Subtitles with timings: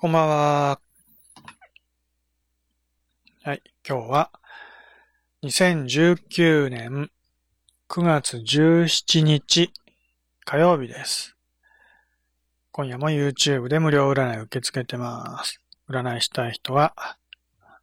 [0.00, 0.80] こんばんは。
[3.42, 4.30] はい、今日は
[5.42, 7.10] 2019年
[7.88, 9.72] 9月17日
[10.44, 11.34] 火曜日です。
[12.70, 15.60] 今夜も YouTube で無料占い受け付けてます。
[15.90, 16.94] 占いしたい人は、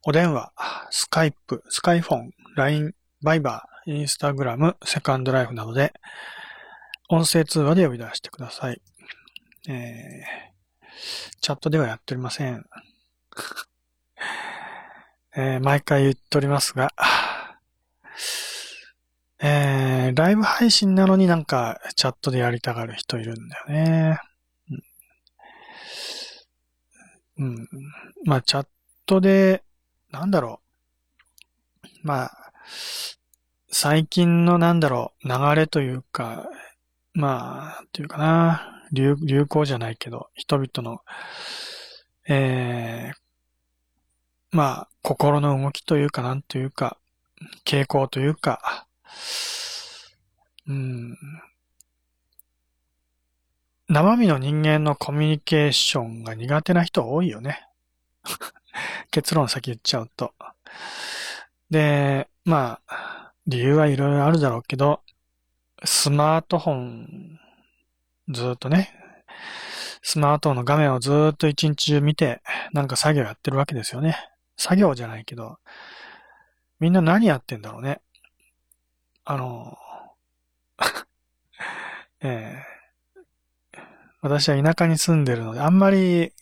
[0.05, 0.53] お電話、
[0.91, 2.93] スカイプ、スカイフォン、LINE、
[3.23, 5.91] バイバー、インスタグラム、セカンドライフなどで
[7.09, 8.81] 音声通話で呼び出してください。
[9.67, 10.54] えー
[11.41, 12.65] チャットではやっておりません。
[15.37, 16.93] えー毎回言っておりますが、
[19.39, 24.19] えーライブ配信なのになんかチャットでやりたがる人いるんだよね。
[27.37, 27.67] うん。
[28.25, 28.67] まあ、チャッ
[29.05, 29.63] トで、
[30.11, 30.61] なんだろ
[32.03, 32.07] う。
[32.07, 32.51] まあ、
[33.69, 36.47] 最近のなんだろう、流れというか、
[37.13, 41.01] まあ、っていうかな、流、流行じゃないけど、人々の、
[42.27, 43.17] えー、
[44.51, 46.97] まあ、心の動きというか、なんというか、
[47.65, 48.87] 傾向というか、
[50.67, 51.17] うん、
[53.87, 57.67] 生身の人間のコミュニケーションが苦手な人多いよね。
[59.11, 60.33] 結論先言っちゃうと。
[61.69, 65.01] で、まあ、理由はいろいろあるだろうけど、
[65.83, 67.39] スマートフォン、
[68.29, 68.91] ずっとね、
[70.01, 72.41] スマートフォンの画面をずっと一日中見て、
[72.73, 74.15] なんか作業やってるわけですよね。
[74.57, 75.57] 作業じゃないけど、
[76.79, 78.01] みんな何やってんだろうね。
[79.23, 79.77] あの、
[82.21, 82.75] えー
[84.25, 86.33] 私は田舎に住んでるので、あんまり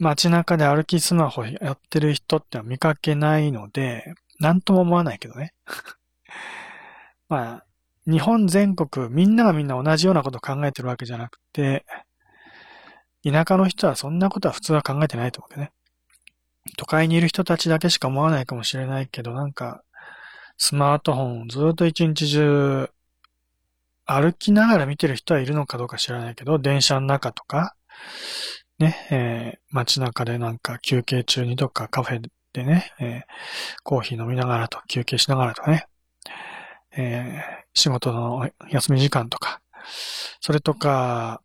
[0.00, 5.54] 街中で歩きスマホやってる人っては見かけないので、なんとも思わないけどね。
[7.28, 7.64] まあ、
[8.06, 11.84] 日本全国みんながみんな同じようなことを考えてるわけじゃなくて、
[13.24, 15.72] 田舎の人はそんなことは普通は考えてないと思うけどね。
[16.76, 19.82] 都会にいる人たちだけしか思わないかもしれないけど、なんか、
[20.56, 22.88] スマートフォンをずっと一日中
[24.06, 27.74] 歩きながら見てる人はいるのかどうか知らないけど、電車の中とか、
[28.78, 32.20] ね、えー街中でなんか休憩中にとかカフェ
[32.52, 33.20] でね、えー
[33.82, 35.86] コーヒー飲みながらと休憩しながらとかね、
[36.96, 39.60] えー仕事の休み時間とか、
[40.40, 41.42] それとか、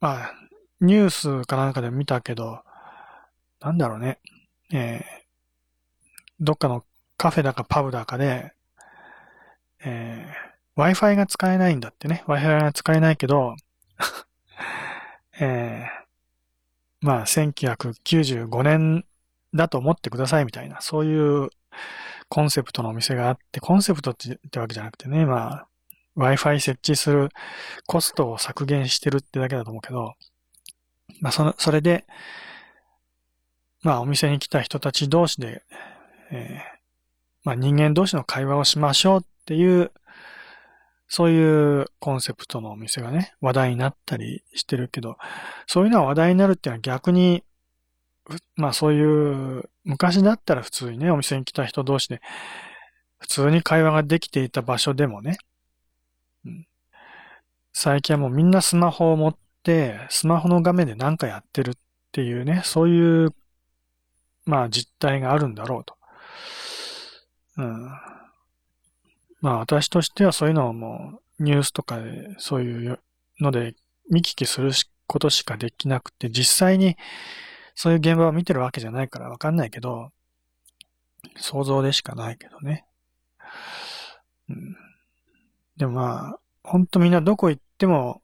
[0.00, 0.34] まあ、
[0.80, 2.60] ニュースかなんかで見たけど、
[3.60, 4.18] なんだろうね、
[4.72, 5.20] えー
[6.40, 6.84] どっかの
[7.16, 8.52] カフェだかパブだかで、
[9.84, 12.24] えー Wi-Fi が使えないんだってね。
[12.26, 13.54] Wi-Fi が使えないけど、
[15.40, 19.04] えーまあ、1995年
[19.54, 21.50] だと思ってくださいみたいな、そういう
[22.30, 25.66] コンセプトのお店があって、コンセプトってってわけじゃなくてね、まあ、
[26.16, 27.28] Wi-Fi 設置する
[27.86, 30.14] コストを削減してるってだけだと思うけど、
[31.20, 32.06] まあ、その、それで、
[33.82, 35.62] まあ、お店に来た人たち同士で、
[36.30, 36.80] えー
[37.42, 39.90] まあ、人間同士の会話をしましょうっていう、
[41.08, 45.16] そういうコンセプトのお店がね、話題になったりしてるけど、
[45.66, 47.42] そういうのは話題になるっていうのは逆に、
[48.56, 52.20] まあそういう、昔だったら普通にね、お店に来た人同士で、
[53.18, 55.38] 普通に会話ができていた場所でもね、
[57.72, 61.74] 最近はもうみんなスマホを持って、スマホの画面で何かやってるっ
[62.12, 63.34] ていうね、そういう、
[64.44, 65.96] まあ実態があるんだろうと。
[67.58, 67.90] うん。
[69.40, 72.98] まあ私としてはそういうのをもうニュースとかでそういう
[73.38, 73.74] ので
[74.10, 74.72] 見聞きする
[75.06, 76.96] ことしかできなくて、実際に
[77.82, 80.10] そういう現場を見てるわけじゃないからわかんないけど、
[81.38, 82.84] 想像でしかないけどね。
[84.50, 84.76] うん、
[85.78, 88.20] でもまあ、ほんとみんなどこ行っても、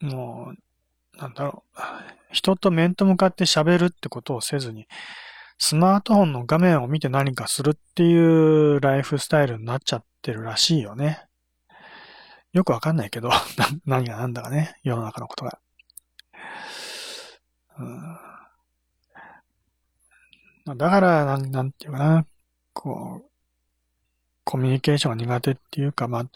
[0.00, 1.80] もう、なんだろう、
[2.32, 4.88] 人と面と向かって喋るってことをせずに、
[5.58, 11.22] スマートフォンの画面を見て何かするっていうライフスタイルになっちゃってるらしいよね。
[12.52, 13.30] よくわかんないけど、
[13.86, 15.61] 何が何だかね、世の中のことが。
[20.64, 22.26] だから、なん、なんていうかな、
[22.72, 23.30] こう、
[24.44, 26.26] コミュニケーションが苦手っていうか、まあ、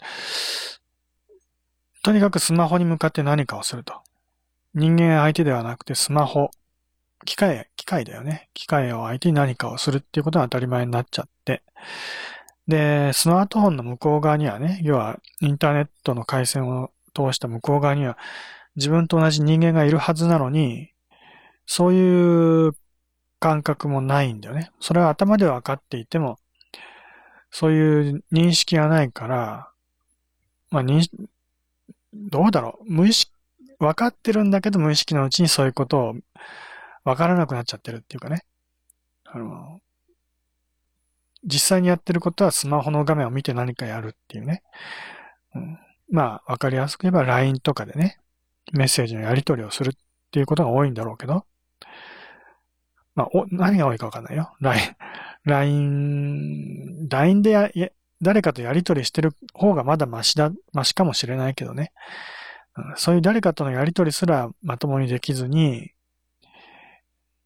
[2.03, 3.93] とにかくスマホに向かって何かをすると。
[4.73, 6.51] 人間相手ではなくてスマホ、
[7.25, 8.49] 機械、機械だよね。
[8.53, 11.63] 機械を相手に何かをするっていうことが当たり前になっちゃって。
[12.67, 18.17] で、スマートフォンの向こう側にはね、要はインターネットの回線を通した向こう側には
[18.75, 20.91] 自分と同じ人間がいるはずなのに、
[21.67, 22.71] そういう
[23.39, 24.71] 感覚もないんだよね。
[24.79, 26.39] それは頭では分かっていても、
[27.51, 29.69] そういう認識がないから、
[30.71, 31.15] まあ認識、
[32.13, 33.31] どうだろう無意識、
[33.79, 36.15] 分かってるんだけど無意識のうちにそういうことを
[37.03, 38.43] 分からなくなっちゃってるっていうかね。
[39.25, 39.81] あの、
[41.43, 44.63] 実際にやってることはスマホの画面を見て何かやるっていうね。
[45.53, 45.79] うん、
[46.09, 48.19] まあ、わかりやすく言えば LINE とかでね、
[48.71, 49.93] メッセージのやり取りをするっ
[50.31, 51.45] ていうことが多いんだろうけど、
[53.17, 54.53] まあ、お、何が多いかわかんないよ。
[54.61, 54.95] LINE、
[55.43, 57.71] LINE、LINE でや、
[58.21, 61.91] 誰かとやり取りしてる方がまだマシだ、マシかもしれないけどね。
[62.95, 65.93] そういう誰かとのやり取りすらまともにできずに、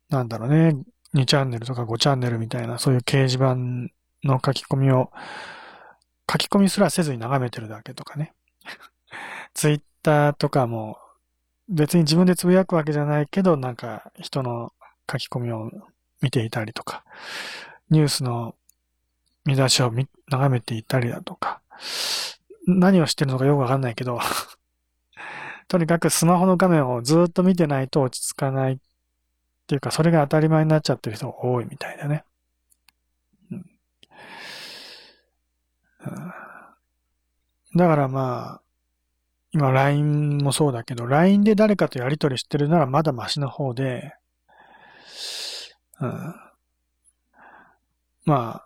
[0.09, 0.75] なんだろうね、
[1.13, 3.55] 2チャンネルとか5チャンネルみたいな、そういう掲示板
[4.27, 5.09] の書き込みを、
[6.29, 8.33] 書き込みすらせずに眺めてるだけとかね。
[9.53, 10.97] ツイッターとかも、
[11.69, 14.73] 別に自分でつぶやくわけじゃないけど、なんか人の
[15.11, 15.71] 書き込みを
[16.21, 17.03] 見ていたりとか、
[17.89, 18.55] ニュースの
[19.45, 19.91] 見出しを
[20.29, 21.61] 眺めていたりだとか、
[22.67, 24.19] 何をしてるのかよくわかんないけど
[25.67, 28.77] とにかくスマホの画面をずっと見てないと落ち着かないっ
[29.67, 32.23] ていうか、それが当たり前になっちゃってる人が多いみたいだね。
[33.51, 33.65] うん、
[37.75, 38.61] だからまあ、
[39.53, 44.13] 今 LINE もそうだけど、LINE で誰かとやり取りしてるならまだマシな方で、
[46.01, 46.35] うん、
[48.25, 48.63] ま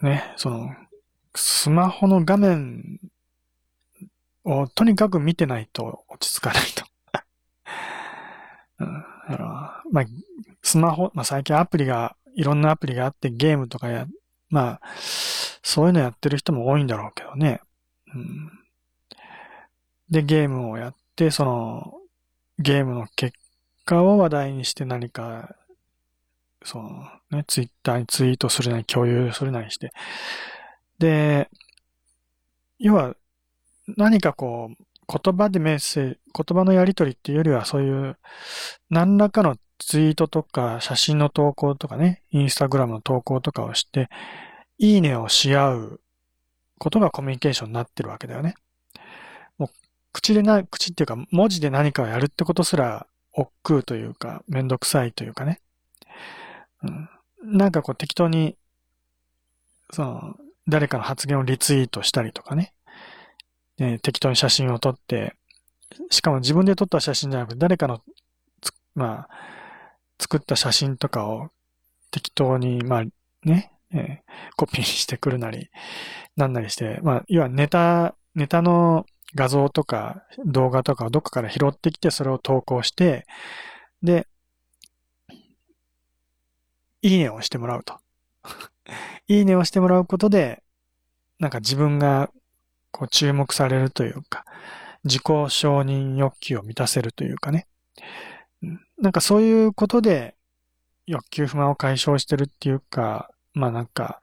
[0.00, 0.70] あ、ね、その、
[1.34, 3.00] スマホの画面
[4.44, 6.84] をとにかく見てないと落ち着かないと。
[8.80, 9.04] うん、
[9.92, 10.04] まあ、
[10.62, 14.06] スマホ、まあ最近アプリが、いろんなアプリがあってゲームとかや、
[14.48, 17.60] まあ、そういうのやってる人も多いんだろうけどね。
[18.14, 18.50] うん、
[20.10, 21.94] で、ゲームをやって、その、
[22.58, 23.38] ゲームの結
[23.84, 25.56] 果を話題にして何か
[26.64, 29.92] そのね、ツイッターにツイートするなり共有するなりして。
[30.98, 31.48] で、
[32.78, 33.14] 要は
[33.96, 38.16] 何かこう、言葉でメッセージ、言葉のやり取りっていうよりはそういう
[38.88, 44.08] 何らかのツイートとか写真の投稿とかね、インスタグラムの投稿とかをして、
[44.78, 46.00] いいねをし合う
[46.78, 48.54] ことがコミュニケーションになってるわけだよね。
[49.58, 49.70] もう
[50.12, 55.60] 口でな、口っていうか文字で何かをやるってことすら億劫というか、めんどくさいというかね。
[56.82, 57.08] うん、
[57.58, 58.56] なんかこう適当に、
[59.92, 60.36] その、
[60.68, 62.72] 誰かの発言をリツイートしたりとかね。
[63.78, 65.34] ね適当に写真を撮って、
[66.10, 68.02] しかも自分で撮った写真じゃなくて、誰かの、
[68.94, 69.28] まあ、
[70.20, 71.50] 作った写真とかを
[72.10, 73.04] 適当に、まあ、
[73.44, 74.20] ね、えー、
[74.56, 75.68] コピーしてくるなり、
[76.36, 83.26] なんなりして、まあ、要はネタ、ネタの画像とか動画とかをどっかから拾ってきて、それを投稿して、
[84.02, 84.26] で、
[87.02, 87.98] いいねをしてもらうと。
[89.28, 90.62] いいねをしてもらうことで、
[91.38, 92.30] なんか自分が
[92.90, 94.44] こう注目されるというか、
[95.04, 97.66] 自己承認欲求を満たせるというかね。
[98.98, 100.36] なんかそういうことで
[101.06, 104.20] 欲求不満を解消してるっていうか、まあなんか、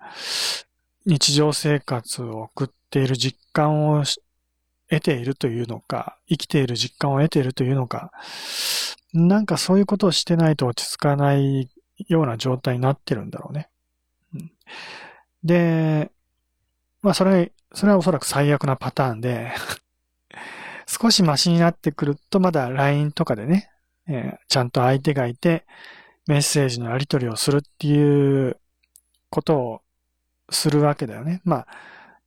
[1.05, 4.03] 日常生活を送っている実感を
[4.89, 8.11] 得ているというのか、生きている実感を得ているというのか、
[9.13, 11.69] なんかそういうことをしてないと落ち着かない
[12.07, 13.69] ような状態になってるんだろうね。
[15.43, 16.11] で、
[17.01, 19.51] まあそれ、それはおそらく最悪なパターンで
[20.87, 23.69] 少しマシになってくるとまだ LINE とかでね、
[24.07, 25.65] えー、ちゃんと相手がいて
[26.27, 28.57] メッセージのやり取りをするっていう
[29.29, 29.81] ことを
[30.49, 31.41] するわけだよね。
[31.43, 31.67] まあ、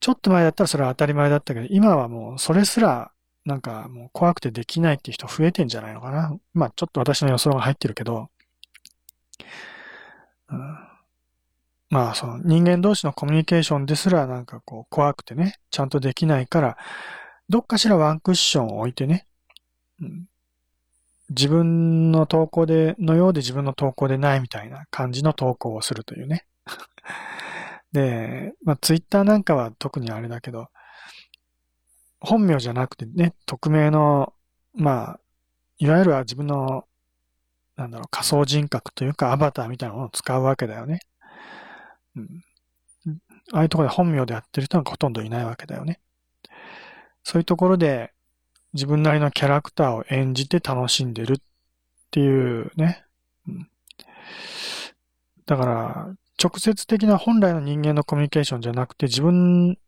[0.03, 3.13] ちょっと前だったらそれは当たり前だったけど、今はもうそれすら
[3.45, 6.37] なんかもう怖くてできないっていう人増えてんじゃないのかな。
[6.55, 8.29] まあちょっと私の予想が入ってるけど、
[10.51, 10.59] うん、
[11.89, 16.77] まあ、その人間同士のコミュニケーションですらなんかこう怖くてね、ちゃんとできないから、
[17.49, 19.27] どっかしらワンクッションを置いてね、
[20.01, 20.27] うん、
[21.29, 26.45] 自分の投稿で、のようで自分の投稿でないみたいな感じの投稿をするというね。
[27.93, 30.69] で、まあ、ツイッターなんかは特にあれだけど、
[32.21, 34.33] 本名じゃなくてね、匿名の、
[34.75, 35.21] まあ、
[35.79, 36.87] いわゆるは自分の
[37.77, 41.01] なんだろう、仮想人格というかアバターみたいなものを使うわけだよね。
[42.17, 42.45] うん。
[43.53, 46.01] ああいうところで本名でやってる人なんかほとんどいないわけだよね。
[47.25, 48.13] そういうところで
[48.73, 51.37] 自分なりのキャラクターを演じて楽しんでるっ
[52.11, 53.05] ていうね。
[53.49, 53.69] うん、
[55.47, 59.79] だから、直接的な本来の人間のコミュニケーションじゃなくて自分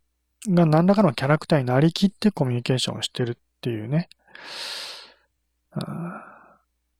[0.49, 4.09] が何らかのキャラクターになりきってコミュニケーションをしてるっていうね。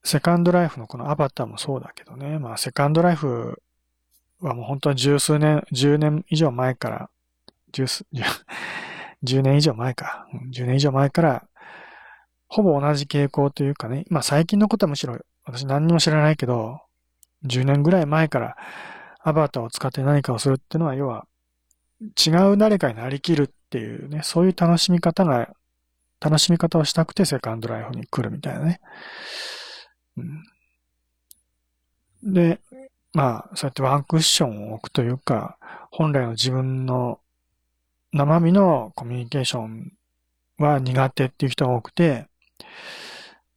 [0.03, 2.39] セカンドライフのこのアバターもそうだけどね。
[2.39, 3.63] まあ、セカンドライフ
[4.41, 7.11] はもう本当は十数年、十年以上前から、
[7.73, 8.05] 十数、
[9.23, 10.27] 十年以上前か。
[10.51, 11.47] 十年以上前から
[12.49, 16.81] ほぼ同じ傾向というかね、まあ最近のことはむしろ私何にも知らないけど、
[17.47, 18.57] 10年ぐらい前から
[19.27, 21.27] アバターを使って何かをするっていうのは、要は
[22.01, 25.49] 違う誰かになりきるっていうね、そういう楽しみ方が、
[26.21, 28.81] 楽しみ方をしたくてセカンドライフに来るみたいなね。
[32.23, 32.61] うん、で、
[33.15, 35.57] まあ、そうやってワンクッションを置くというか、
[35.91, 37.19] 本来の自分の
[38.13, 39.93] 生身のコミュニケーション
[40.59, 42.27] は苦手っていう人が多くて、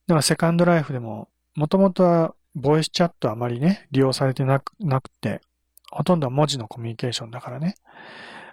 [0.08, 5.42] だからセカンドライフでも、もともとはボイスチャットあまりね、利用されてなくなくて、
[5.98, 7.74] ほとんどは文字のコミュニケーションだからね。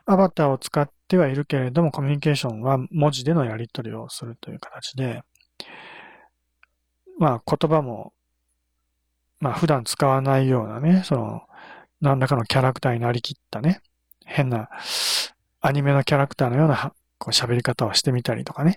[0.07, 5.21] アバターを使ってはいるけれども、コミュニケーションは文字でのやり取りをするという形で、
[7.19, 8.15] まあ言葉も、
[9.41, 11.43] まあ普段使わないようなね、その、
[12.01, 13.83] 何らかのキャラクターになりきったね、
[14.25, 14.71] 変な
[15.61, 18.77] アニメのキャラクターのようなこう喋り方をしてみたりとかね。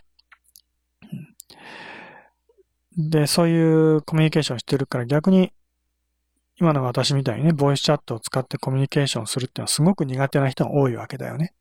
[2.98, 5.54] で、そういうコミュニケーションしてるから逆に
[6.60, 11.54] 今の私みたいにね、ボイスチャットを使ってコミュニケーションするっていうのはすごく苦手な人が多いわけだよね。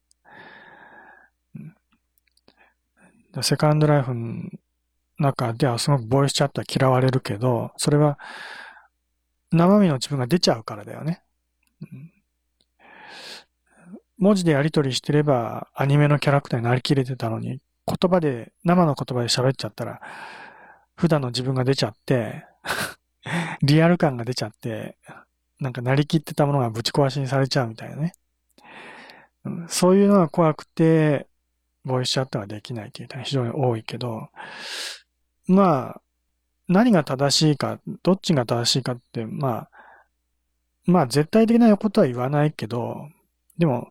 [3.42, 4.48] セカンドライフの
[5.18, 8.18] 中ではすごくボイスチャットは嫌われるけど、それは
[9.52, 11.22] 生身の自分が出ちゃうからだよね。
[14.18, 20.00] 文字でやり取りしてればアニメのキャラクターになりきれてたのに、言葉で、生の言葉で喋っちゃったら、
[20.96, 22.46] 普段の自分が出ちゃって
[23.62, 24.96] リアル感が出ちゃって、
[25.58, 28.14] なんかなりきってたものがぶち壊しにされちゃうみたいなね。
[29.68, 31.28] そういうのが怖くて、
[31.84, 34.28] ボイスチャットができないっていう人は非常に多いけど、
[35.46, 36.00] まあ、
[36.68, 39.70] 何が正しいか、どっちが正しいかって、まあ、
[40.84, 43.08] まあ絶対的なことは言わないけど、
[43.58, 43.90] でも、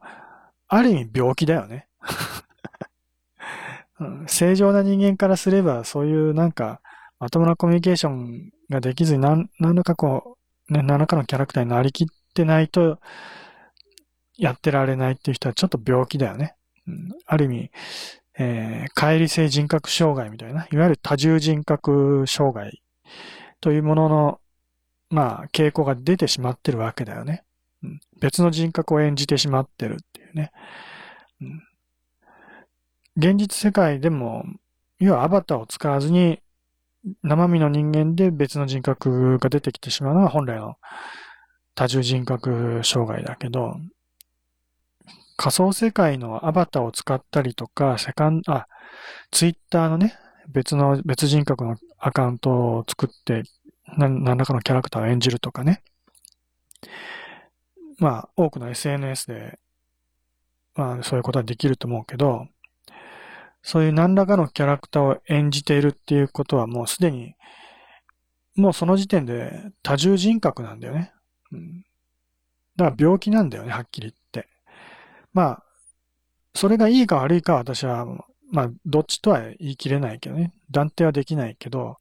[0.68, 1.88] ある意味病気だよね。
[4.28, 6.82] 正常な人間からすれば、そういうなんか、
[7.20, 10.38] まともなコミュニケーションができずに何、何らかこ
[10.70, 13.00] う、ね、何らかのキャラクターになりきってないと、
[14.38, 16.56] やってられないっていう人はちょっと病気だよね。
[16.88, 17.72] うん、ある意味、
[18.38, 22.82] えー、乖離性人格障害みたいな、いわゆる多重人格障害
[23.62, 24.40] というものの、
[25.10, 27.44] まあ、傾向が出てしまってるわけだよね。
[27.84, 30.52] うん、別の人格を演じてしまってるっていうね。
[31.42, 31.64] うん、
[33.16, 34.46] 現実世界でも、
[35.00, 36.40] 要はアバターを使わずに
[37.24, 40.76] 生身の人間で別の人格が出てきてしまうのは本来の
[41.76, 43.78] 多重人格障害だけど、
[45.38, 48.68] 仮想世界のアバターを使ったりとか、セカンド、あ、
[49.32, 53.44] ツイッターのね、別の、別人格のアカウントを作って、
[53.98, 55.84] 何らかのキャラクターを演じるとかね。
[57.98, 59.60] まあ、多くの SNS で、
[60.76, 62.48] まあ、そういうことはできると思うけど、
[63.68, 67.34] そういう何らかのキャラクターを演じているっていうことはもうすでに、
[68.56, 71.12] もうその時点で多重人格なんだよね。
[71.52, 71.84] うん。
[72.76, 74.48] だから病気なんだよね、はっきり言って。
[75.34, 75.64] まあ、
[76.54, 78.06] それがいいか悪いかは私は、
[78.52, 80.54] まあ、どっちとは言い切れないけどね。
[80.70, 81.98] 断定はできないけど、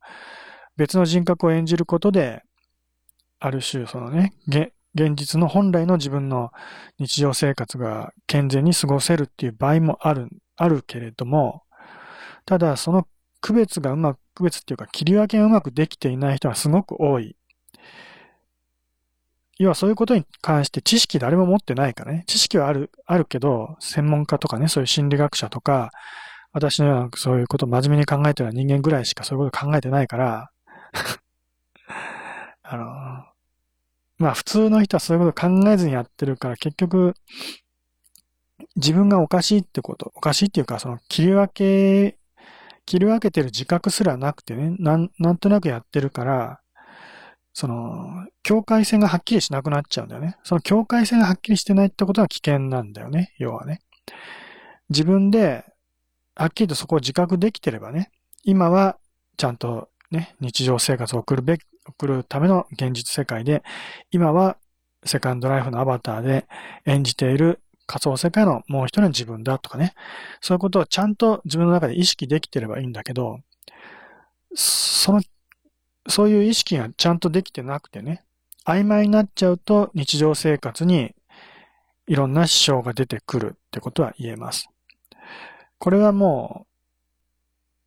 [0.76, 2.42] 別の人格を演じることで、
[3.40, 6.50] ある種、そのね、現実の本来の自分の
[6.98, 11.62] 日常生活が健全に過ごせるっていう場合もあるあるけれども、
[12.46, 13.06] ただその
[13.40, 17.36] 区別がうまく、区別っていうか切り分けがうまくできていない人がすごく多い。
[19.58, 22.24] 要はそういうことに関して知識誰も持ってないからね。
[22.26, 25.90] 知識はある、あるけど、専門家とかね、そういう心理学者とか、
[26.54, 30.50] 私のようなそういうことを真面目に考えてる人間ぐらいしかそういうこと考えてないから
[32.62, 32.84] あの、
[34.18, 37.14] まあ普通の人はそういうこと考えずにやってるから結局
[38.76, 42.18] 自分がおかしいってこと、おかしいっていうか、その切り分け、
[42.86, 46.60] 切り分けてる自覚すらなくてね、なん、なんとなくやってるから、
[47.52, 50.36] その、境界線がはっきりしなくなっちゃうんだよね。
[50.42, 53.80] その境界線がはっきりしてないってことは危険なんだよね、要はね。
[54.90, 55.64] 自分で、
[56.34, 58.10] はっきりとそこを自覚できてればね、
[58.42, 58.98] 今は
[59.36, 63.62] ちゃんとね、日常生活を送るべき、送るための現実世界で、
[64.10, 64.56] 今は
[65.04, 66.46] セカンドライフのアバターで
[66.86, 69.94] 演じている仮想世界のもう一人の自分だとかね。
[70.40, 73.40] そういうことをちゃんと自分の中で意識できてればいいんだけど、
[74.54, 75.22] その、
[76.08, 78.24] そういう意識がちゃんとできてなくてね、
[78.64, 81.14] 曖昧になっちゃうと日常生活に
[82.06, 84.68] いろんな支障が出てくるってことは言えます。
[85.78, 86.66] これはも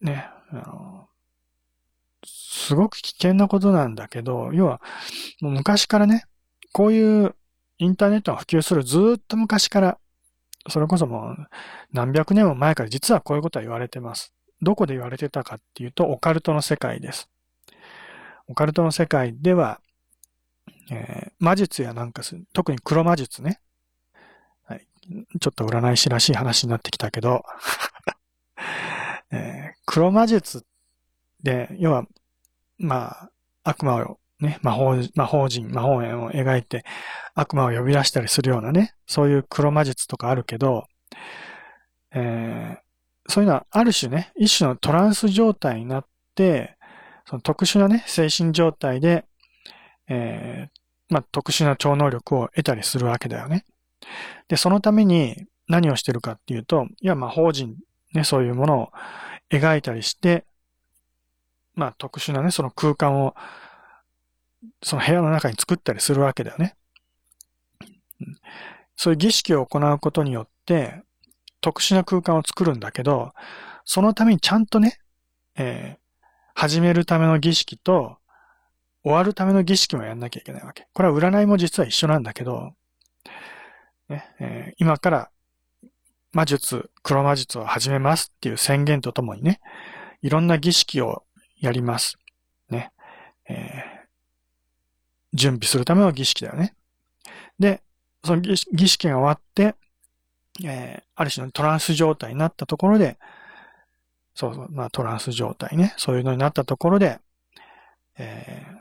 [0.01, 1.07] う、ね、あの、
[2.25, 4.81] すごく危険なことなんだけど、要は、
[5.41, 6.25] もう昔からね、
[6.73, 7.35] こういう
[7.79, 9.97] インターネットが普及するずっと昔から、
[10.69, 11.47] それこそもう
[11.93, 14.33] 何百年も前から実はこういうことは言われてます。
[14.61, 17.29] どこで言われてたかっていうと、オカルトの世界です。
[18.47, 19.79] オカルトの世界では、
[20.89, 23.59] えー、魔術やなんかする、特に黒魔術ね。
[24.63, 24.87] はい。
[25.39, 27.43] ちょっと占い師らしい話になってきたけど、
[29.31, 30.65] えー、黒魔術
[31.43, 32.05] で、要は、
[32.77, 33.29] まあ、
[33.63, 36.85] 悪魔をね、魔法、魔法人、魔法縁を描いて
[37.33, 40.85] 悪魔を呼び出したりするようなね、そういう黒魔術とかあるけど、
[42.13, 46.77] えー、そういうのはある種ね、一種のトランス状態になって、
[47.25, 49.25] その特殊なね、精神状態で、
[50.07, 53.65] えー、まあ、特殊な超能力を得たりするわけだよね。
[54.47, 57.75] で、そのために何をしてるかっていうと、いや、魔法人、
[58.13, 58.91] ね、そういうものを
[59.51, 60.45] 描いたりして、
[61.75, 63.35] まあ、特殊なね、その空間を
[64.83, 66.75] その部屋の中に作ったりするわけだよね。
[68.95, 71.03] そういう儀式を行うことによって、
[71.61, 73.33] 特殊な空間を作るんだけど、
[73.85, 74.99] そのためにちゃんとね、
[75.55, 76.23] えー、
[76.55, 78.17] 始めるための儀式と、
[79.03, 80.87] 終わるための儀式もやんなきゃいけないわけ。
[80.93, 82.73] これは占いも実は一緒なんだけど、
[84.09, 85.29] ねえー、今から
[86.33, 89.61] 魔術、黒魔術を始めますっていう宣言とともにね、
[90.21, 91.23] いろんな儀式を
[91.59, 92.17] やります。
[92.69, 92.91] ね。
[93.47, 93.86] えー
[95.37, 96.73] 準備するための儀式だよね。
[97.59, 97.81] で、
[98.25, 99.75] その儀式が終わって、
[100.65, 103.17] えー、ある種のトランス状態になったところで、
[104.33, 107.19] そうそう、まあトランス状態ね、そういうのになったところで、
[108.17, 108.77] えー、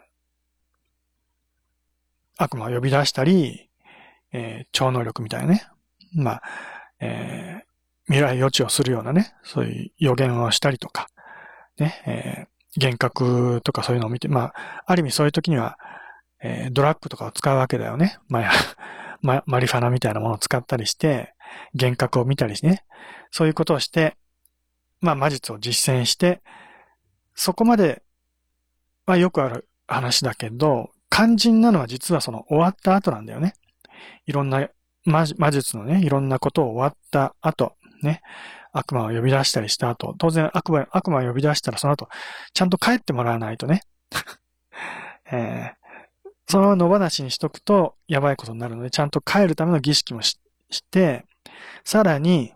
[2.39, 3.69] 悪魔を呼び出したり、
[4.33, 5.67] えー、超能力みたいなね、
[6.15, 6.43] まあ、
[7.01, 7.67] えー、
[8.07, 11.09] 未来予知をするようなね、そういう予言をしたりとか、
[11.79, 15.79] ね、えー、幻覚とかそういうのを見て、まあ、ある意味そういう時には、
[16.47, 18.19] えー、ドラッグとかを使うわけだよね。
[18.29, 18.53] まあ、
[19.47, 21.35] マリファナみたいなものを使ったりして、
[21.75, 22.85] 幻覚を見たりしてね。
[23.33, 24.17] そういうことをして、
[25.00, 26.43] まあ、魔術を実践して、
[27.35, 28.03] そこまで、
[29.07, 33.55] まあ、よくある話だけど、肝心なのは実はその終わった後なんだよね。
[34.27, 34.68] いろんな
[35.05, 38.20] 魔術のね、いろんなことを終わった後、ね、
[38.73, 42.09] 悪魔を呼び出したりした後、当然悪魔、悪魔を呼び出したらその後、
[42.53, 43.83] ちゃんと帰ってもらわないとね。
[45.31, 45.86] えー、
[46.48, 50.38] そのまま野放しにしとくとやばいことになるので、ちゃんと帰るための儀式もし
[50.90, 51.24] て、
[51.85, 52.52] さらに、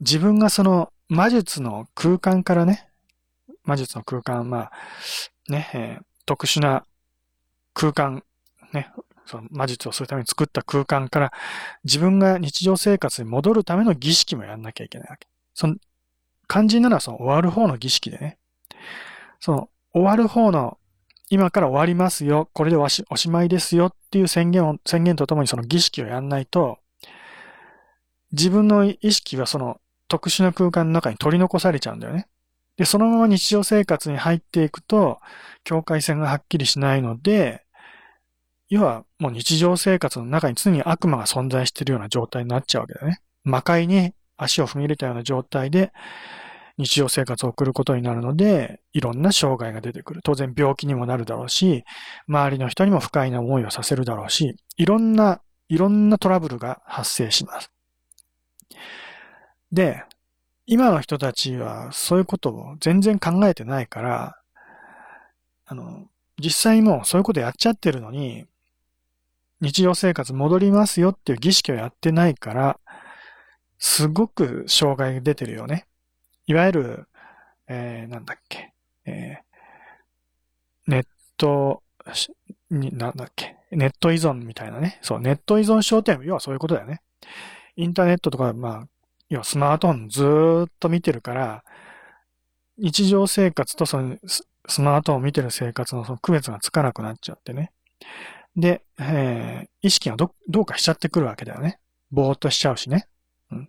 [0.00, 2.88] 自分がその魔術の空間からね、
[3.64, 4.72] 魔術の空間、まあ、
[5.48, 6.84] ね、えー、特殊な
[7.74, 8.22] 空間、
[8.72, 8.90] ね、
[9.26, 11.32] その魔術をするために作った空間から
[11.84, 15.28] 自分が日常生活に戻るための儀式もやんなきゃいけないわけ。
[15.54, 15.76] その、
[16.48, 18.38] 肝心なのはその終わる方の儀式でね。
[19.40, 20.77] その終わる方の
[21.30, 26.78] 今から終わりますよ、これでおしまいですよっていう宣言を、宣言とともにその儀式をやんないと、
[28.32, 32.28] 自分の意識はその特殊な空間の中に取り残されちゃうんだよね。
[32.76, 35.20] で、そのまま日常生活に入っていくと、
[35.64, 37.64] 境界線がはっきりしないので、
[38.70, 43.20] 要はもう日常生活の中に常に悪魔が存在しているような状態になっちゃうわけだよね。
[43.44, 45.92] 魔界に足を踏み入れたような状態で、
[46.78, 50.20] 日常生活を送ることになるので、いろんな障害が出てくる。
[50.22, 51.84] 当然病気にもなるだろうし、
[52.28, 57.72] 周りの人にも不快な思いをさせるだろうし、いろんな、いろんなトラブルが発生します。
[59.72, 60.04] で、
[60.66, 64.38] 今の人たちはそういうことを全然考えてないから、
[65.66, 66.06] あの、
[66.38, 68.46] 実際もうそういうことやっちゃってるのに、
[69.60, 72.78] 日常生活戻りますよっていう儀式をやってないから、
[73.80, 75.87] すごく障害が出てるよね。
[76.48, 77.08] いわゆる、
[77.68, 78.72] えー、なんだっけ、
[79.04, 81.06] えー、ネッ
[81.36, 81.82] ト、
[82.70, 84.98] に、なんだっけ、ネット依存みたいなね。
[85.02, 87.02] そう、ネット依存症って要はそういうことだよね。
[87.76, 88.88] インターネットとか、まあ、
[89.28, 91.64] 要はスマートフォンずーっと見てるから、
[92.78, 97.72] 日常生活とそのスマートフォンを見てる生活のその区別がつかなくなっちゃってね。
[98.56, 101.78] で、えー、意識がど、どうかしちゃってくるわけだよね。
[102.10, 103.06] ぼーっとしちゃうしね。
[103.50, 103.68] うん、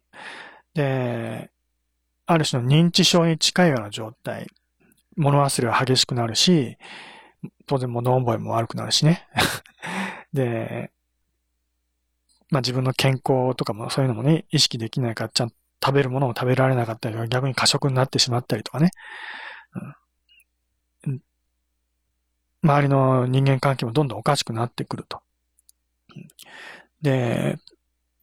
[0.73, 1.51] で、
[2.31, 4.51] ある種の認知症に近いような状態。
[5.17, 6.77] 物忘れは激しくなるし、
[7.65, 9.27] 当然物覚えも悪くなるしね。
[10.31, 10.91] で、
[12.51, 18.91] まあ自分の健康とかもそういうのもね、意識できないから、ちゃんと食べるものを食べられなかったりとか、逆に過食になってしまったりとかね。
[21.07, 21.21] うん、
[22.61, 25.23] 周りの人間関係もどんどんおかしくなってくると。
[27.01, 27.57] で、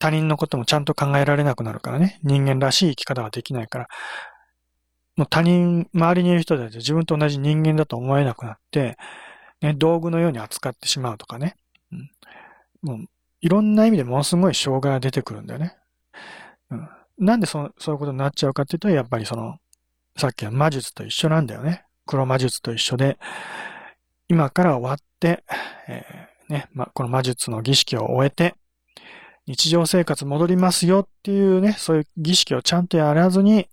[0.07, 2.21] 他人のこともちゃんと考えられなくなるからね。
[2.23, 3.89] 人間らしい生き方ができないから。
[5.17, 8.97] もう他人、周りにいる人たち自分と同じ人間だと思えなくなって、
[9.61, 11.57] ね、道具のように扱ってしまうとかね。
[11.91, 12.11] うん、
[12.83, 13.09] もう
[13.41, 15.77] いろんな意味でものすごい障害が出てくるんだよね。
[16.71, 16.89] うん、
[17.19, 19.57] なんでそそういうことになっちゃうかっていうと、やっぱりその、
[20.17, 21.85] さっきの魔術と一緒なんだよね。
[22.07, 23.19] 黒魔術と一緒で、
[24.29, 25.43] 今から終わって、
[25.89, 28.55] えー、ね、ま、この魔術の儀式を終えて、
[29.47, 33.69] 日常生活戻りますよっていうね、そういう儀式をちゃんとやらずに、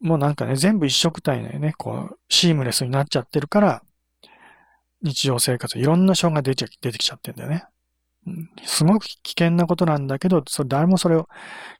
[0.00, 3.82] もうなんかね、全部一色体のね、こう、シームレスになっちゃってるから、
[5.02, 7.64] 日常生活いろんな障害が出て出てきちゃってんだよね。
[8.64, 11.28] すごく危険なことなんだけど、それ誰もそれを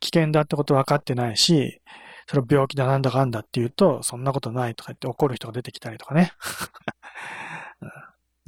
[0.00, 1.80] 危険だってこと分かってないし、
[2.26, 6.32] それ病気だなんだかんだって言うと、そんなことないとか言って怒る人が出てきたりとかね。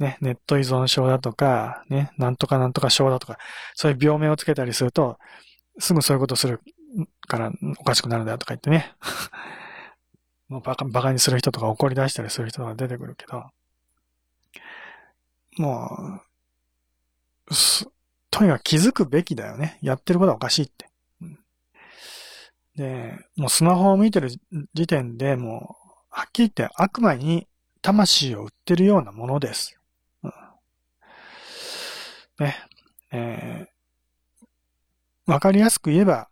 [0.01, 3.37] ね、ネット依存症だとか、ね、なんとかなんとか症だとか、
[3.75, 5.19] そういう病名をつけたりすると、
[5.79, 6.59] すぐそういうことする
[7.27, 8.95] からおかしくなるんだとか言ってね。
[10.49, 13.45] もうバカ、バカにする人とか怒り出したりする人が出てくるけど、
[15.57, 16.21] も
[17.49, 17.53] う、
[18.31, 19.77] とにかく気づくべきだよね。
[19.81, 20.89] やってることはおかしいって。
[22.75, 24.31] で、もうスマホを見てる
[24.73, 27.47] 時点でもう、はっきり言って悪魔に
[27.81, 29.80] 魂を売ってるようなものです。
[32.41, 32.55] ね、
[33.11, 36.29] えー、わかりやすく言えば、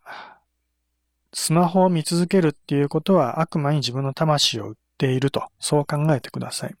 [1.32, 6.74] スマホを見続けるっていうことは悪魔に自分の魂を売っていると、そう考えてください。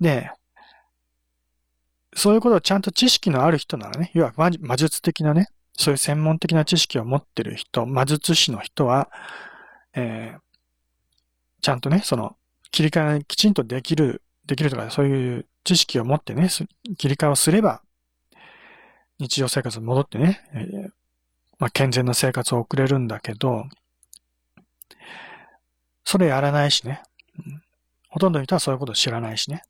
[0.00, 0.30] で、
[2.14, 9.10] そういうことをちゃんと知識のある人ならね、要は魔術的なね、そういう専門的な知識を持ってる人、魔術師の人は、
[9.94, 10.40] えー、
[11.60, 12.36] ちゃんとね、その、
[12.70, 16.48] 切り替えきちんとできる、できるとか、そういう知識を持ってね、
[16.96, 17.82] 切り替えをすれば、
[19.18, 20.90] 日常生活に戻ってね、えー、
[21.58, 23.64] まあ、健全な生活を送れるんだけど、
[26.04, 27.02] それやらないしね。
[27.38, 27.62] うん、
[28.08, 29.62] ほとんどの人はそういうことを知らないしね。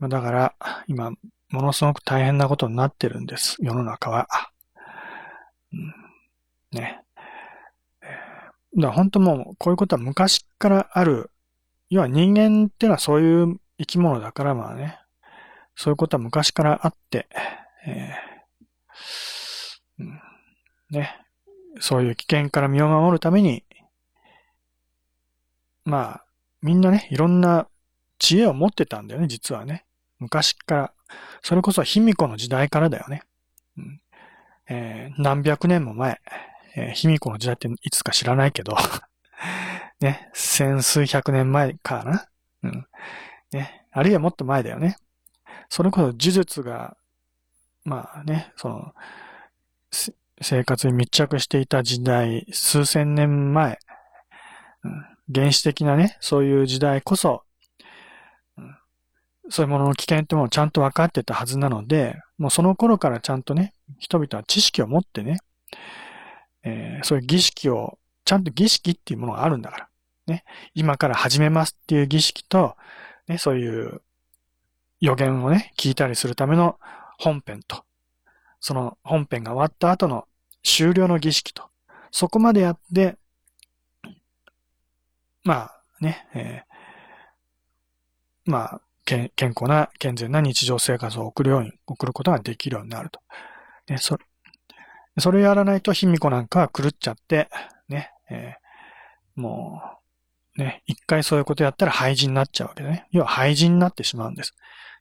[0.00, 0.54] うん、だから、
[0.86, 1.12] 今、
[1.50, 3.56] ものすごく大変なことになってるんです。
[3.60, 4.28] 世の中は。
[6.72, 7.00] ね。
[8.76, 11.30] だから本当もう、こういうことは昔からある。
[11.90, 14.98] 要は人間ってのはそういう生き物だからまあね。
[15.76, 17.28] そういうことは昔からあって、
[17.86, 18.34] えー
[20.00, 20.20] うん、
[20.90, 21.20] ね。
[21.80, 23.64] そういう危険から身を守るために、
[25.84, 26.24] まあ、
[26.62, 27.68] みんなね、いろんな
[28.18, 29.84] 知恵を持ってたんだよね、実はね。
[30.18, 30.92] 昔から。
[31.42, 33.22] それこそ卑弥呼の時代からだよね。
[33.76, 34.00] うん
[34.68, 36.20] えー、何百年も前、
[36.76, 38.74] えー、卑弥呼の時代っていつか知らないけど
[40.00, 42.28] ね、千数百年前かな。
[42.62, 42.86] うん。
[43.52, 44.96] ね、あるいはもっと前だよね。
[45.74, 46.96] それこそ呪術が、
[47.84, 48.94] まあね、その、
[50.40, 53.80] 生活に密着していた時代、数千年前、
[54.84, 57.42] うん、原始的なね、そういう時代こそ、
[58.56, 58.76] うん
[59.50, 65.38] そういうものの危険ってものをちゃんと分かってたはずなので、もうその頃からちゃんとね、人々は知識を持ってね、
[66.62, 69.88] えー、そういう儀式を、ちゃんと儀式っていうものがあるんだから。
[70.28, 72.76] ね、今から始めますっていう儀式と、
[73.26, 74.02] ね、そういう
[75.04, 76.78] 予言をね、聞いたりするための
[77.18, 77.84] 本編と、
[78.58, 80.26] その本編が終わった後の
[80.62, 81.64] 終了の儀式と、
[82.10, 83.18] そこまでやって、
[85.42, 93.20] まあね、えー、まあ、健康な、健全な日常生活を送るように、送ることができるようになると。
[93.88, 94.16] ね、そ
[95.18, 97.50] それやらないと、卑弥呼なんかは狂っちゃって、
[97.90, 99.82] ね、えー、も
[100.56, 103.06] う、ね、一回そういうことやったら廃人になっちゃうわけでね。
[103.10, 104.54] 要は廃人になってしまうんです。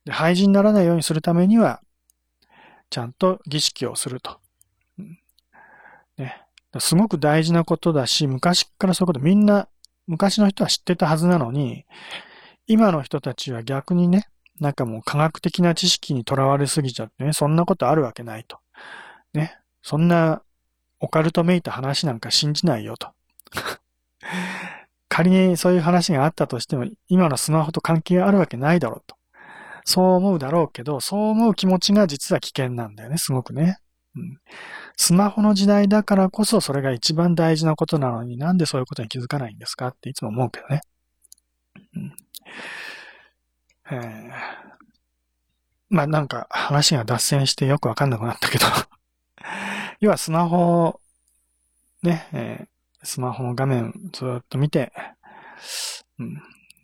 [0.05, 1.81] で廃人にならないようにするためには、
[2.89, 4.39] ちゃんと儀式をすると。
[6.17, 6.45] ね、
[6.79, 9.67] すごく大事なことだし、昔からそういうことみんな、
[10.05, 11.85] 昔の人は知ってたはずなのに、
[12.67, 14.27] 今の人たちは逆にね、
[14.59, 18.59] なんかもう科学的な知識にとらわれすぎちゃってね、そんなことあるわけないと。
[19.33, 19.57] ね。
[19.81, 20.41] そんな
[20.99, 23.09] オカルトめいた話なんか信じないよと。
[25.09, 29.17] 仮にそういう話があったとしても、今のスマホと関係あるわけないだろうと。
[29.85, 33.77] そう思うだろうけど、そう思う気持ちが実は危険なんだよね、すごくね。
[34.15, 34.37] うん、
[34.95, 40.81] スマホの時代だからこそそれが一番大事なことなのになんでそういうことに気づかないんですかっていつも思うけどね。
[41.95, 42.15] うん
[43.91, 44.31] えー、
[45.89, 48.65] まあなんか話が脱線してよくわかんなくなったけど
[49.99, 50.99] 要はスマホ
[52.01, 54.91] ね、えー、スマホの画面ずっと見て、
[56.19, 56.33] うん、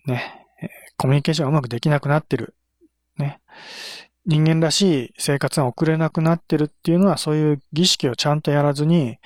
[0.05, 2.55] ね、えー、コミュニケーションがうまくできなくなってる。
[4.25, 9.17] 人間らしい生活が送れなくなってるっていうのはそういう儀式をちゃんとやらずに、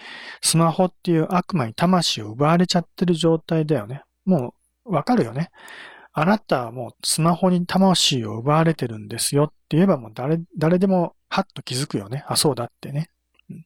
[0.41, 4.03] スマホっていう悪魔に魂を奪われちゃってる状態だよね。
[4.25, 4.53] も
[4.85, 5.49] うわかるよね。
[6.13, 12.23] あなたはもうスマホに魂を奪われてるんですよって言えばもう誰、誰でもハッと気づくよね。
[12.27, 13.09] あ、そうだってね。
[13.49, 13.65] うん、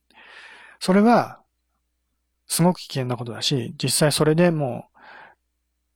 [0.79, 1.41] それは、
[2.47, 4.85] すごく危険なことだし、実際それでも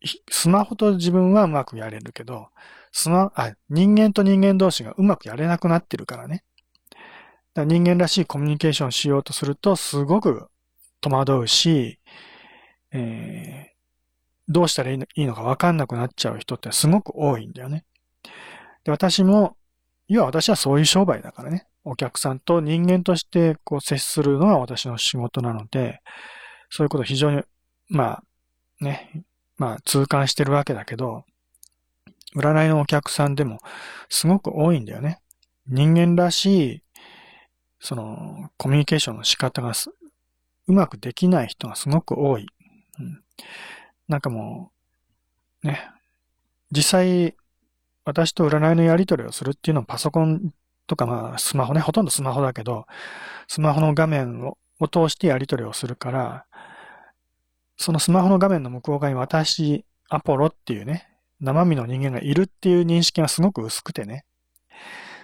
[0.03, 2.49] う、スマホと自分はうまくやれるけど、
[2.91, 6.43] スマ、あ、人間と人間同士がうまくやれなくなってるからね。
[6.91, 7.01] だか
[7.61, 10.47] ら人間らしいコミュニケーションしようとすると、すごく
[10.99, 11.99] 戸惑うし、
[12.91, 13.71] えー、
[14.47, 17.85] どうしたらいいのかわかんなくなっちゃう人ってすごく多いんだよね。
[18.83, 19.55] で、私も、
[20.07, 21.67] 要は私はそういう商売だからね。
[21.83, 26.01] お客さんと人間としてこう接するのが私の仕事なので、
[26.69, 27.41] そういうこと非常に、
[27.89, 28.23] まあ、
[28.81, 29.23] ね、
[29.57, 31.23] まあ痛感してるわけだけど、
[32.35, 33.59] 占いのお客さんでも
[34.09, 35.19] すごく多いんだよね。
[35.67, 36.83] 人間らしい、
[37.79, 39.73] その、コミュニケーションの仕方が
[40.67, 42.47] うまくできない人がすごく多い。
[42.99, 43.23] うん、
[44.07, 44.71] なんかも
[45.63, 45.89] う、ね、
[46.71, 47.35] 実際、
[48.03, 50.53] 私と占いのやり取りをするっていうのはパソコン
[50.87, 52.85] とかまあスマホね、ほとんどスマホだけど、
[53.47, 56.45] スマホの画面をを通してやり取りをするから、
[57.77, 61.07] そのスマホの画面の向こう側に私、アポロっていうね、
[61.41, 64.25] 生身の人間がいるっていう認識がすごく薄くてね、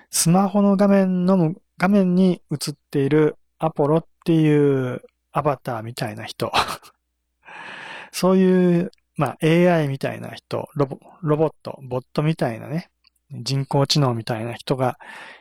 [0.10, 5.02] スマホの画面の、画面に映っているアポロっていう
[5.32, 6.52] アバターみたいな人。
[8.12, 12.90] そういう、まあ AI みたいな人、ロボロボット、ボットみたいなね、
[13.32, 14.98] 人工知能みたいな人が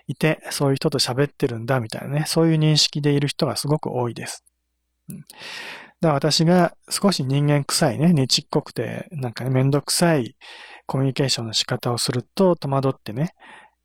[0.06, 4.44] いて、そういう人と喋ってるんだみたいなね、そういう認識でいる人がすごく多いです。
[6.00, 10.36] だから私が少し人間臭いね、ねちっこくて、なんかね、めんどくさい
[10.86, 13.34] コミュニケーションの仕方をすると戸惑ってね、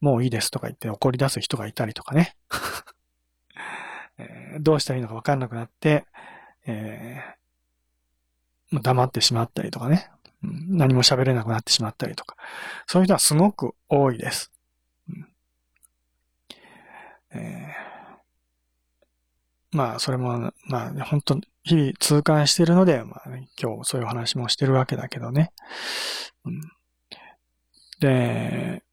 [0.01, 2.35] もういいですとか言って怒り出す人がいたりとかね。
[4.59, 6.05] どうしたらいいのかわかんなくなって、
[6.65, 10.11] えー、黙ってしまったりとかね。
[10.41, 12.35] 何も喋れなくなってしまったりとか、
[12.87, 14.51] そういう人はすごく多いです。
[15.07, 15.27] うん
[17.33, 25.51] えー、まあ、それも、まあ、本当日々痛感してるので、まあ、ね、今日そういう話もしてるわけだけどね。
[26.45, 26.61] うん、
[27.99, 28.83] で、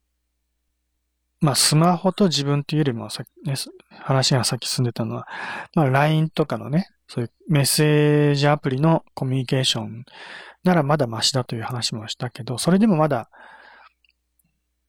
[1.41, 3.55] まあ、スマホと自分というよりもさ、ね、
[3.91, 5.29] 話が先進んでたのは、
[5.75, 10.05] まあ、LINE とかのね、そういうメッセージアプリのコミュニケーション
[10.65, 13.31] ならまだマシだという話もしたけど、それでもまだ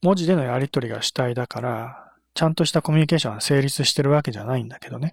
[0.02, 5.12] 文字でのやり取りが主体だから、ちゃんとしたコミュニケーションが成立してるわけじゃないんだけどね。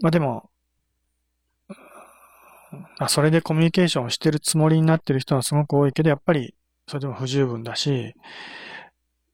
[0.00, 0.50] まあでも、
[2.98, 6.54] あ、それでコミュニケーションをしてるつもりになってる人はすごく多いけど、やっぱり
[6.86, 8.14] それでも不十分だし、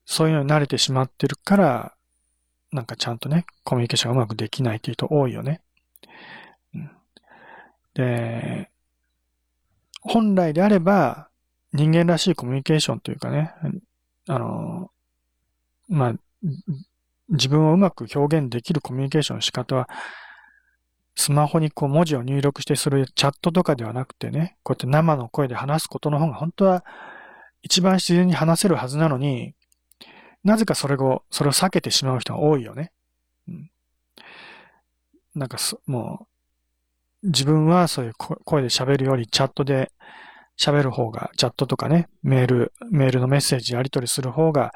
[0.05, 1.94] そういうのに慣れてしまってるから、
[2.73, 5.61] なんかちゃんとね、コミュニケーションがうまくできないっていう人多いよね。
[7.94, 8.70] で、
[10.03, 11.29] 本来であれば、
[11.73, 13.53] 人間らしいコミュニケーションというかね、
[14.29, 14.90] あの、
[15.88, 16.14] まあ、
[17.29, 19.88] 自分をうまく表現できるコミュニケーションの仕方は、
[21.16, 26.85] スマホにこう文字を入力してするチャットとかではなくてね、こうやって生の声で話すことの方が本当は
[27.62, 29.55] 一番自然に話せるはずなのに、
[30.44, 32.92] なぜかそれを、それを避けてしまう人が多いよね。
[33.49, 33.70] うん、
[35.35, 36.27] なんかも
[37.23, 39.92] う、自分はそういう声で喋るよりチャットで
[40.59, 44.73] 喋る方が、チャットとかね、メール、メールのメッセージやり取りする方が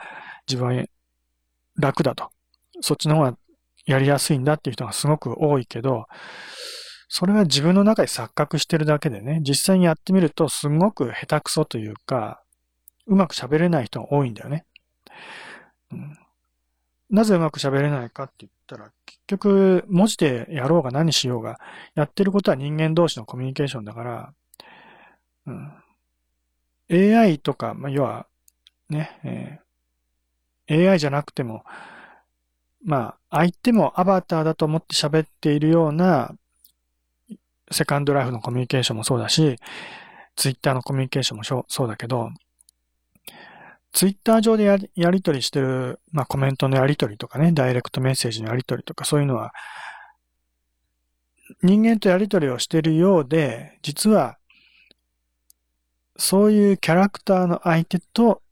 [0.46, 0.84] 自分は
[1.76, 2.30] 楽だと。
[2.80, 3.38] そっちの方が
[3.86, 6.06] やりやすいんだっていう人がすごく多いけど、
[7.08, 12.42] それは自分の中で錯覚してるだけでね、実際にやってみるとすごく下手くそというか、
[13.06, 14.64] うまく喋れない人が多いんだよね。
[15.92, 16.18] うん、
[17.10, 21.60] なぜうまく喋れないかって言ったら、結局、文字でやろうが何しようが、
[21.94, 24.34] やってることは人間同士のコミュニケーションだから、
[25.46, 28.26] うん、AI とか、まあ、要は、
[28.88, 29.60] ね、
[30.68, 31.64] えー、AI じゃなくても、
[32.84, 36.32] まあ、相手もアバターだと思って喋っているような、
[37.72, 39.58] セカンドライフのコミュニケーションもそうだし、
[40.36, 42.30] ツイッターのコミュニケーションもそうだけど、
[43.92, 49.52] ツイッター上でやりやり取りしてる、まあコメントのやり取りとかね、ダイレクトメッセージのやり取りとかそういうのは、
[51.62, 54.38] 人間とやり取りをしてるようで、実は、
[56.16, 58.42] そういうキャラクターの相手と、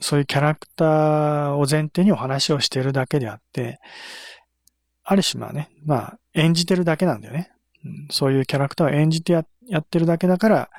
[0.00, 3.80] そういうキャラクターを前提にお話をしてるだけであって、
[5.04, 7.50] ある種まあね、まあ演じてるだけなんだよね。
[7.84, 10.70] うん、そういうキャラクターを演じてややってるだけだから、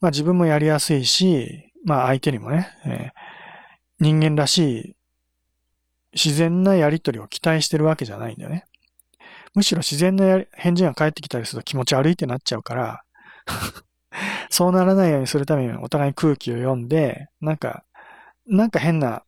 [0.00, 3.34] まあ自分もやりやすいし、まあ相手にもね、えー
[4.00, 4.96] 人間らしい
[6.12, 8.66] 自然なやりとりを期待してるわけじゃないんだよね。
[9.54, 13.04] むしろ自然な返事が返ってきたりすると気持ち悪いってなっちゃうから
[14.50, 17.84] そうならないようにするためにお互い空気を読んで、なんか、
[18.46, 19.24] なんか変な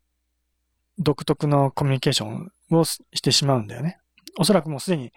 [0.99, 3.99] 独特のコミュニケーションをしてしまうんだよね。
[4.39, 5.13] おそらくもうすでに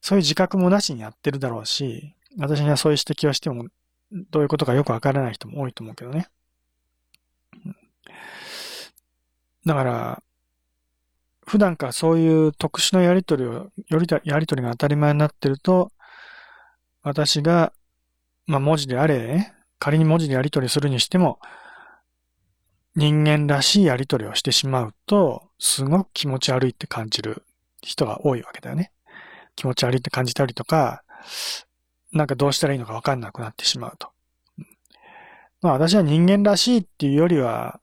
[0.00, 3.66] そういう自覚もなしにやってるだろうし、私にはそういう指摘をしても、
[4.30, 6.28] どういうことかよくわからない人も多いと思うけどね。
[9.66, 10.22] だから、
[11.44, 15.90] 普段からそういう特殊なやりとりを、よりやりとりが当たり前になってると、
[17.02, 17.72] 私が、
[18.46, 21.40] まあ文字であれ、仮に文字でやりとりするにしても、
[22.96, 27.44] 人間らしいやりとりをしてしまうと、すごく気持ち悪いって感じる
[27.82, 28.90] 人が多いわけだよね。
[29.54, 31.02] 気持ち悪いって感じたりとか、
[32.12, 34.08] なんかどうしたらいいのかわかんなくなってしまうと。
[35.60, 37.80] まあ私は人間らしいっていうよりは、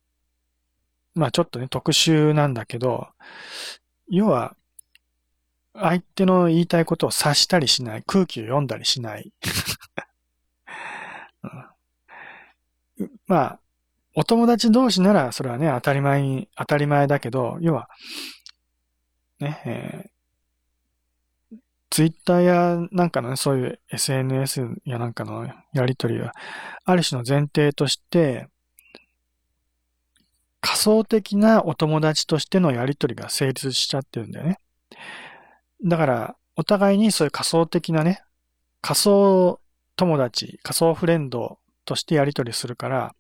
[1.14, 3.08] まあちょっとね、特殊なんだけど、
[4.10, 4.56] 要は、
[5.76, 9.32] 相手の言いたいことを察したりしない、空気を読んだりしない。
[13.00, 13.60] うん、まあ、
[14.16, 17.90] お友達同士ならそれはね、当たり前に、当たり前だけど、要は、
[19.40, 21.58] ね、えー、
[21.90, 26.34] ツイッターやなんかのね、そういう SNS やなんかのやりとりは、
[26.86, 28.48] ある種の前提として、
[30.62, 34.60] 仮想的なお友達としてのやりとりが成立しちゃってるんだよね。
[35.84, 38.24] だから、お互いにそういう仮想的なね、
[38.82, 39.60] 仮想
[39.96, 43.16] 友達、仮想フレンドとしてやりとりするから、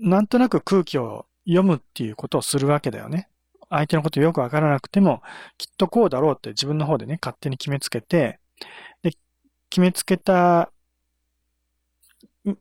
[0.00, 3.28] なんとなく空気を読むっていうことをするわけだよね。
[3.70, 5.22] 相手のことよくわからなくても、
[5.58, 8.38] きっとこうだろうって自分の方でね、勝手に決めつけて、
[9.02, 9.12] で、
[9.70, 10.70] 決めつけた、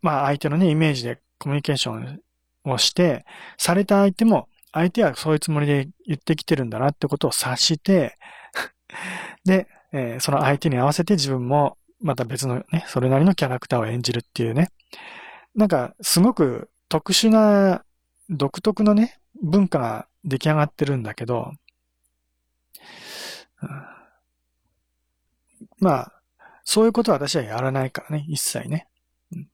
[0.02, 2.21] まあ相手のね、イメージでコミュニケーション
[2.65, 3.26] をして、
[3.58, 8.17] された相手も、相手はそういうつもりで言ってきてるんだなってことを察して
[9.45, 14.69] で、えー、その相手に合わせて自分もまた別のね、それなりのキャラクターを演じるっていうね。
[15.56, 17.84] なんか、すごく特殊な、
[18.30, 21.52] 独特のね、文化が出来上がってるんだけど、
[23.62, 23.69] うん、
[25.80, 26.13] まあ、
[26.63, 28.88] そういうことは私はやらないからね、一切ね。
[29.32, 29.47] うん、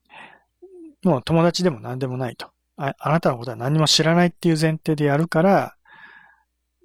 [1.04, 2.50] もう友達でも何でもないと。
[2.76, 5.76] ああなたのことは何も知らないっていう前提でやるから、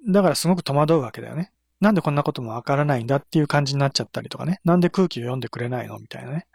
[0.08, 1.52] だからすごく戸惑うわけだよね。
[1.80, 4.60] なんでこんなこともわからないんだっていう感じになっちゃったりとかね。
[4.64, 6.46] なんで空気を読んでくれないのみたいなね。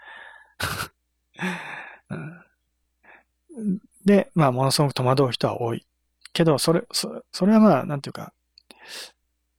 [4.05, 5.85] で、まあ、ものすごく戸惑う人は多い。
[6.33, 8.33] けど、それ、そそれはまあ、なんていうか、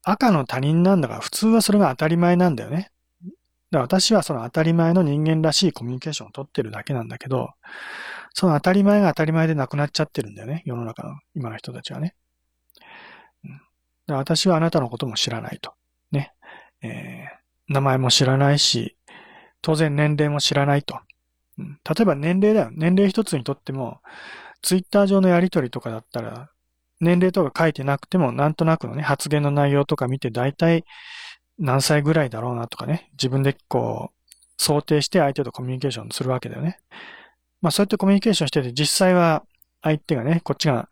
[0.02, 2.92] 赤の他人なんだから、普通はそれが当たり前なんだよね。
[3.70, 7.50] だから私はその当たり前の人間らしいコミュニケーションを取ってるだけなんだけど、
[8.32, 10.62] その当たり前が当たり前でなくなっちゃってるんだよね。
[10.64, 12.14] 世の中の今の人たちはね。
[14.08, 15.72] うん、私はあなたのことも知らないと。
[16.12, 16.32] ね。
[16.82, 18.96] えー、名前も知らないし、
[19.62, 21.00] 当然年齢も知らないと。
[21.58, 22.70] 例えば年齢だよ。
[22.72, 24.00] 年齢一つにとっても、
[24.62, 26.50] ツイッター上のやりとりとかだったら、
[27.00, 30.84] 年齢とか書いてなくても、なんとなくのね、発言の内容とか見て、大体
[31.58, 34.16] 何歳ぐらいだろうなとかね、自分でこう、
[34.58, 36.78] 想定して相手とコミュニケーションするわけだよね。
[37.60, 39.44] まあそうやってコミュニケーションしてて、実際は
[39.82, 40.88] 相手がね、こっちが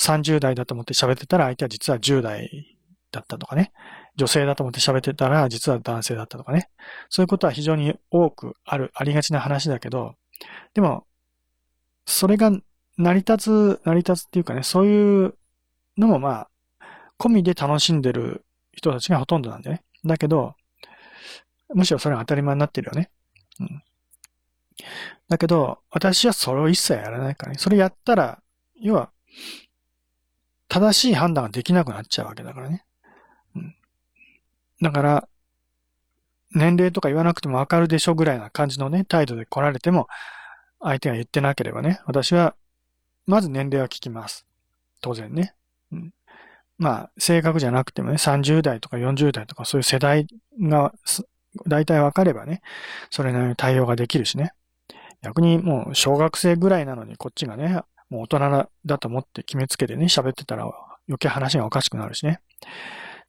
[0.00, 2.78] 30代だと思って喋ってたら、相手は実は10代
[3.10, 3.72] だったとかね。
[4.16, 6.70] 女性だと思って喋ってたら、実は男性だったとかね。
[7.08, 10.14] そういうことは非常に多くある、ありがちな話だけど、
[10.74, 11.06] でも、
[12.06, 12.52] それが
[12.96, 15.34] 成り立つ、成り立つっていうかね、そういう
[15.96, 16.48] のもまあ、
[17.18, 19.82] 込みで楽しんでる人たちがほとんどなんだよね。
[20.04, 20.54] だけど、
[21.74, 23.10] むしろそれが当たり前になってるよね。
[23.60, 23.82] うん。
[25.28, 27.58] だけど、私はそれを一切やらないからね。
[27.58, 28.42] それやったら、
[28.80, 29.10] 要は、
[30.68, 32.84] 正しい判断ができなくなっちゃうわけだからね。
[34.84, 35.28] だから、
[36.54, 40.08] 年齢とか言わなくてもわかるでしょぐらいな感じのね、態度で来られても、
[40.78, 42.54] 相手が言ってなければね、私は、
[43.26, 44.46] まず年齢は聞きます。
[45.00, 45.54] 当然ね。
[45.90, 46.12] うん。
[46.76, 50.26] まあ、正確じゃなくてもね、30代とか40代とかそういう世代
[50.60, 50.92] が、
[51.66, 52.60] 大体わかればね、
[53.08, 54.52] それなりに対応ができるしね。
[55.22, 60.64] 逆にもう小学生ぐらいなのにこっちがね、もう大人だと思って決めつけてね、喋ってたら
[61.08, 62.40] 余計話がおかしくなるしね。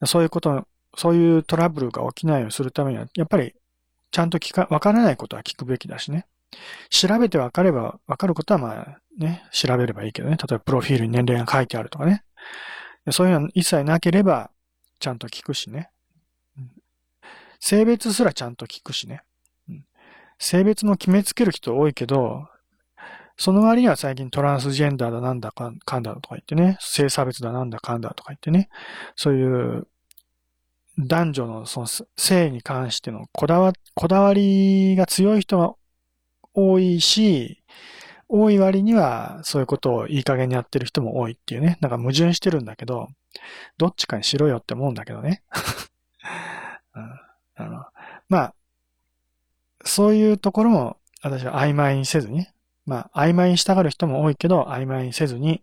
[0.05, 3.53] そういうこと、そういうトラブルが起きないようにするためには、やっぱり
[4.11, 6.25] ちゃんと聞か、わからないことは聞くべきだしね。
[6.89, 10.37] 調べてわかれば、わかることはまあね、調べればいいけどね。
[10.37, 12.23] 例えばプロフィールに年齢が書いてあるとかね。
[13.11, 14.51] そういうの一切なければ、
[14.99, 15.89] ちゃんと聞くしね。
[17.59, 19.23] 性別すらちゃんと聞くしね。
[20.39, 22.47] 性別も決めつける人多いけど、
[23.37, 28.69] その割には最近トランスジェンダーだなんだかんだとか言ってね、性差別だなんだかんだとか言ってね、
[29.15, 29.87] そういう
[30.97, 31.87] 男女のその
[32.17, 35.75] 性に関してのこだわ、こだわりが強い人が
[36.53, 37.63] 多いし、
[38.27, 43.09] 多い割にはそういうことをいい加減にやってる人も多いっていうね、なんか矛盾してるんだけど、
[43.77, 45.43] どっちかにしろよって思うんだけどね。
[46.93, 47.85] あの、
[48.29, 48.55] まあ、
[49.83, 52.47] そういうところも私は曖昧にせずに、
[52.85, 55.61] まあ、曖昧にしたがる人も多いけど、曖昧にせずに、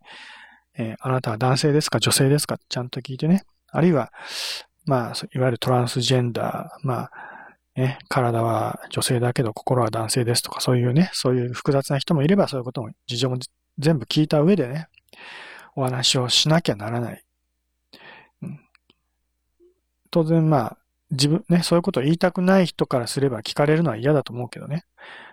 [0.77, 3.45] えー、あなたは男性ですか女性ですかちゃんと聞いてね。
[3.69, 4.13] あるいは、
[4.85, 7.11] まあ、いわゆるトランスジェンダー、まあ、
[7.77, 13.39] ね、体は女性だけど心は男性ですとか、そういうね、そういう複雑な人もいれば、そういうことも、事情も
[13.79, 14.89] 全部聞いた上でね、
[15.75, 17.25] お話をしなきゃならない。
[18.43, 18.61] うん、
[20.11, 20.79] 当然、まあ、
[21.13, 24.85] 自分、ね、そういうことを言いたくない人からすれば聞かれるのは嫌だと思うけどね。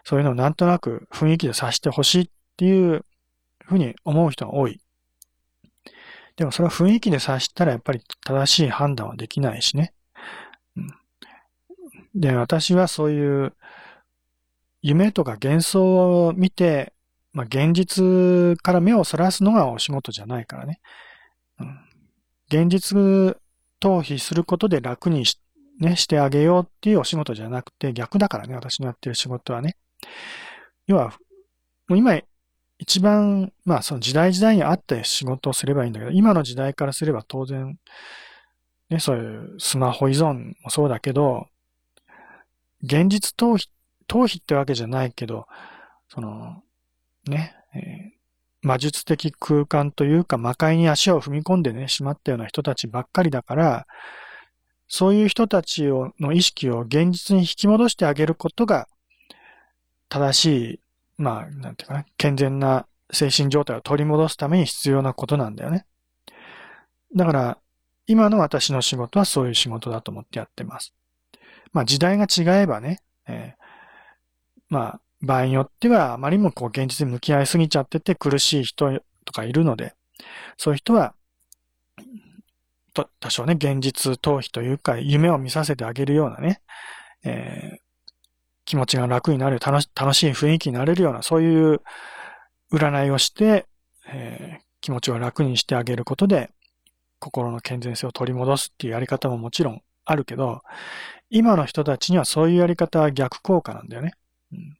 [0.03, 3.05] そういうのをなんとなく雰囲気で察してほしいっていう
[3.65, 4.81] ふうに思う人が多い。
[6.39, 9.93] でもそれは雰囲気で察したらやっぱり正しい判断はできないしね。
[10.77, 10.93] うん、
[12.15, 13.53] で、私はそういう
[14.81, 16.93] 夢とか幻想を見て、
[17.33, 20.79] まあ、現実から目をそらすのがお仕事じゃないからね。
[21.59, 21.77] うん、
[22.47, 22.97] 現実
[23.81, 25.41] 逃避することで楽にし,、
[25.81, 29.75] ね、してあげようっていうお仕事じゃなくて逆だからね、私のやってる仕事はね。
[30.87, 31.09] 要は、
[31.89, 32.17] もう今
[32.79, 37.77] 一番、まあその時代時代に合って仕事をすればいいんだけど、今の時代からすれば当然、
[38.89, 41.47] ね、そういうスマホ依存もそうだけど、
[42.81, 43.67] 現実逃避、
[44.07, 45.45] 逃避ってわけじゃないけど、
[46.07, 46.63] その、
[47.27, 48.19] ね、えー、
[48.61, 53.87] 魔術的空間というか魔界に足を踏み込んでね、しまったような人たちばっかりだから、
[54.87, 58.87] そういう人たちをの意識を現実に引き戻してあげることが、
[60.07, 60.79] 正しい、
[61.19, 65.85] まあ、なんていうかな、健全な精神状態を取り戻すために必要なことなんだよね。
[67.15, 67.57] だから、
[68.07, 70.93] 今の私の仕事はそういう仕事だと思ってやってます。
[71.73, 73.63] まあ時代が違えばね、えー、
[74.69, 79.93] まあ場合によってはあまりもこう現実に向き合いすぎちゃってて苦しい人とかいるので、
[80.57, 81.13] そういう人は、
[82.93, 86.61] と多少ね、現実逃避というか夢を見させてあげるようなね、
[87.23, 87.88] えー、
[88.69, 91.81] 気持ちが楽になる楽し、楽しい雰囲気になれるような、そういう
[92.71, 93.65] 占いをして、
[94.07, 96.51] えー、気持ちを楽にしてあげることで、
[97.17, 100.61] 心の健全性を取り戻すっていうやり方ももちろんあるけど、
[101.31, 104.13] 今の人たちにはそういうやり方は逆効果なんだよね。
[104.53, 104.77] うん、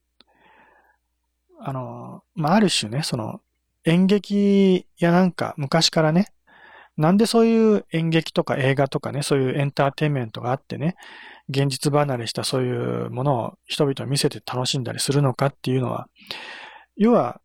[1.59, 3.41] あの、まあ、ある種ね、その
[3.85, 6.31] 演劇やなんか昔からね、
[6.99, 10.97] なんでそういう演劇とか映画とかね、そういうエンターテインメントがあってね、
[11.47, 16.09] 現実離れしたそういうものを人々に見せて楽しんだりするのかっていうのは、
[16.97, 17.39] 要は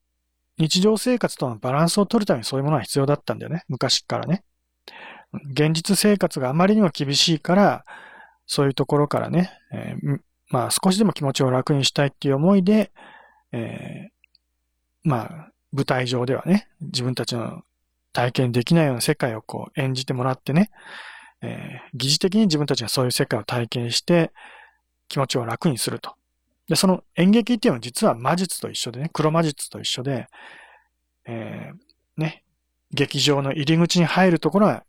[0.58, 3.62] 日常生活とのバランスを取るためにそういうものは必要だったんだよね。
[3.68, 4.42] 昔からね。
[5.52, 7.84] 現実生活があまりにも厳しいから、
[8.46, 12.90] そういうところからね、えー、まあ少しでも気持ちを楽にしたいっていう思いで、
[13.52, 17.62] えー、まあ舞台上ではね、自分たちの
[18.14, 20.70] 体験できないような世界をこう演じてもらってね、
[21.42, 24.32] えー、疑似的に自分たちがそういう世界を体験して
[25.08, 26.14] 気持ちを楽にすると。
[26.68, 30.28] で、その演劇っていうのは実は魔術と一緒でね、黒魔術と一緒で、
[31.26, 32.44] えー、ね、
[32.92, 34.84] 劇場の入り口に入るところは、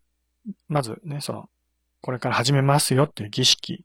[0.68, 1.50] まずね、その、
[2.00, 3.84] これから始めますよっていう儀式。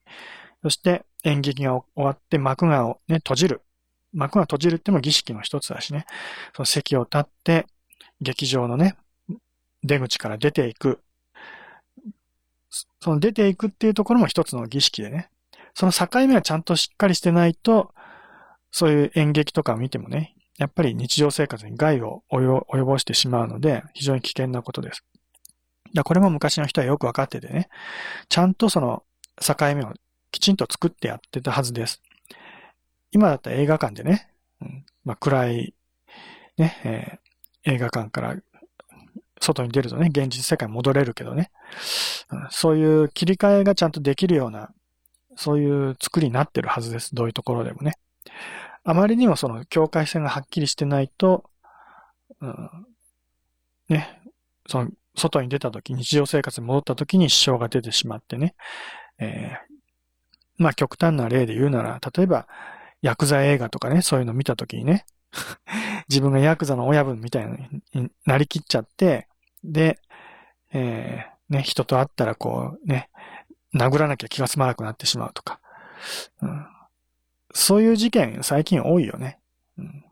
[0.61, 3.61] そして演劇が終わって幕がね、閉じる。
[4.13, 6.05] 幕が閉じるっても儀式の一つだしね。
[6.55, 7.65] その席を立って、
[8.21, 8.95] 劇場のね、
[9.83, 11.01] 出口から出ていく。
[13.01, 15.29] その出ていくっていうところも一つの儀式でね。
[15.73, 17.93] その境目はちゃんとしっかりしてないと、
[18.71, 25.03] そういう演劇とかを見てもね、やっぱり日常生活に害を及ぼしてしまうので、非常に危険なことです。
[25.93, 27.69] だこれも昔の人はよくわかっててね、
[28.29, 29.03] ちゃんとその
[29.39, 29.93] 境目を
[30.31, 32.01] きちんと作ってやってたはずです。
[33.11, 34.29] 今だったら映画館でね、
[34.61, 35.73] うんまあ、暗い、
[36.57, 37.19] ね、
[37.65, 38.35] えー、映画館から
[39.41, 41.51] 外に出るとね、現実世界戻れるけどね、
[42.31, 44.69] うん、そういう切り替えがちゃんとできるような、
[45.35, 47.15] そういう作りになってるはずです。
[47.15, 47.93] どういうところでもね。
[48.83, 51.49] あまりにもその境界線がはっきりしてないと、
[52.39, 52.69] うん、
[53.89, 54.21] ね、
[54.67, 58.55] その外に出た時、日常生活に戻った時に支障が出てしまってね、
[59.19, 62.47] えー、まあ極端な例で言うなら、例えば、
[63.01, 65.05] ヤクザ映画とかね、そういうの見た時にね、
[66.09, 69.27] 自分がヤクザの親分みたいになりきっちゃって、
[69.63, 69.99] で、
[70.73, 73.09] えー、ね、人と会ったらこうね、
[73.73, 75.59] 殴らなきゃ気が済まなくなってしまうとか、
[76.41, 76.65] うん、
[77.53, 79.39] そういう事件最近多いよね。
[79.77, 80.05] うん、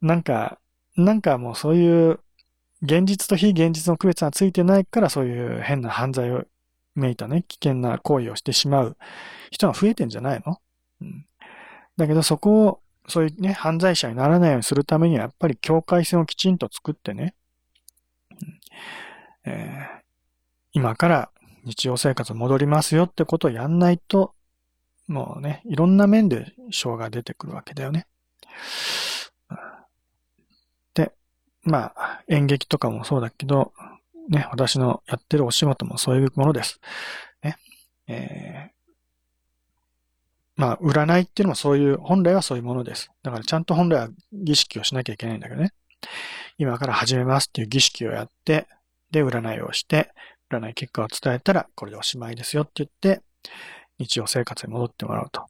[0.00, 0.58] なんか、
[0.96, 2.20] なんかもうそういう
[2.82, 6.44] 現実と非現実の区別がついてないからそういう変な犯罪を
[6.94, 8.96] めいたね、危険な行為をしてしまう
[9.50, 10.60] 人が増えてんじゃないの、
[11.00, 11.26] うん、
[11.96, 17.34] だけどそこを、そういうね、犯罪者にならないようにするためにはやっぱり境界線をきちんと作ってね、
[19.44, 20.00] えー、
[20.72, 21.30] 今から
[21.64, 24.34] 日常生活戻りますよってことをやんないと、
[25.06, 28.06] もうね、いろんな面で障が出てくるわけだよね。
[30.94, 31.12] で、
[31.62, 33.72] まあ、演劇とかもそうだけど、
[34.28, 36.80] ね、私のやってるお仕事もそういうものです。
[37.42, 37.56] ね。
[38.06, 38.80] えー、
[40.56, 43.10] まあ、占いっていうのもそういう、本来はそういうものです。
[43.22, 45.72] だからちゃんと本来は儀式をしなきゃいけないんだけどね。
[46.60, 48.66] 今から始めますっていう儀式をやって、
[49.10, 50.12] で、占いをして、
[50.50, 53.22] 占い結果を伝えたら、これでおしまいですよって言って、
[53.98, 55.46] 日常生活に戻ってもらうと。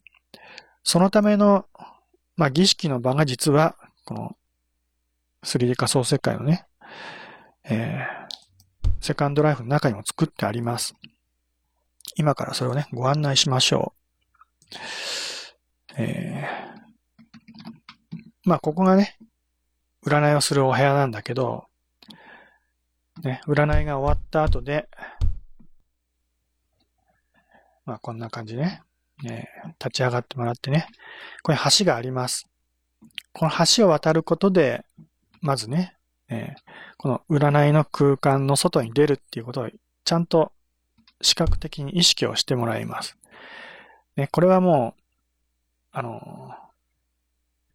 [0.85, 1.65] そのための、
[2.37, 4.37] まあ、儀式の場が実は、この
[5.43, 6.65] 3D 仮想世界のね、
[7.65, 10.95] えー、セカンドライフの中にも作ってあります。
[12.15, 13.91] 今からそれをね、ご案内しましょ
[14.71, 14.77] う。
[15.97, 19.17] えー、まあ、ここがね、
[20.05, 21.65] 占いをするお部屋なんだけど、
[23.23, 24.89] ね、占いが終わった後で、
[27.85, 28.81] まあこんな感じね、
[29.23, 29.47] ね
[29.79, 30.87] 立ち上がってもらってね、
[31.43, 32.47] これ橋があります。
[33.33, 34.83] この橋を渡ることで、
[35.41, 35.95] まずね、
[36.29, 36.55] え、
[36.97, 39.69] この占いの空間の外に出るっていうことを
[40.03, 40.51] ちゃんと
[41.21, 43.17] 視覚的に意識をしてもらいます。
[44.15, 45.01] ね、これはもう、
[45.91, 46.51] あの、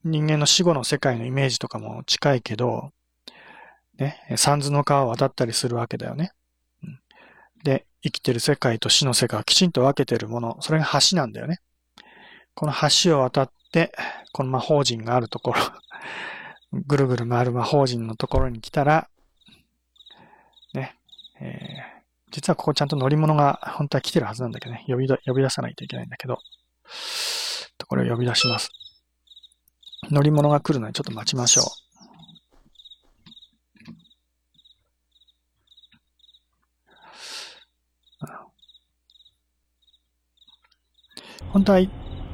[0.06, 2.92] 人間の死後の世界のイメージとかも近いけど、
[3.98, 6.32] ね、三途の川を渡ったりするわけだよね。
[7.64, 11.58] で、生きてる世界と死の世界をきちんと分けてるもの、それが橋なんだよね。
[12.54, 13.92] この橋を渡って、
[14.32, 15.60] この魔法陣があるところ、
[16.86, 19.08] ぐるぐる回る魔法陣のところに来たら、
[20.72, 20.96] ね、
[21.40, 26.38] えー、実はここちゃんと乗り物が本当は来てるはずなんだけどね、呼び呼び出さないといけないんだけど、
[27.76, 28.85] とこれを呼び出します。
[30.10, 31.86] 乗り物が来るのにちょっと待ちましょう。
[41.56, 41.80] 本当は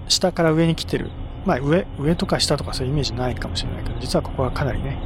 [0.08, 1.10] 下から上に来てる。
[1.46, 4.98] まあ上、上とか下とかそういうイメージないかもしれないけど、実はここはかなりね、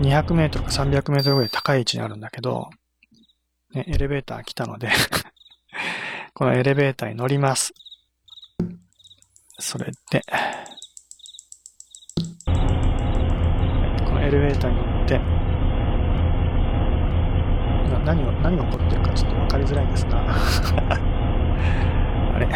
[0.00, 2.70] 200メートルか300メートルぐらい高い位置にあるんだけど、
[3.74, 4.90] ね、エレベーター来たので
[6.34, 7.74] このエレベーターに乗ります。
[9.58, 10.22] それで、
[14.26, 15.20] エレベーターに乗って、
[18.04, 20.18] 何を、何が起こってるかちょっとわかりづらいんですが。
[22.34, 22.46] あれ。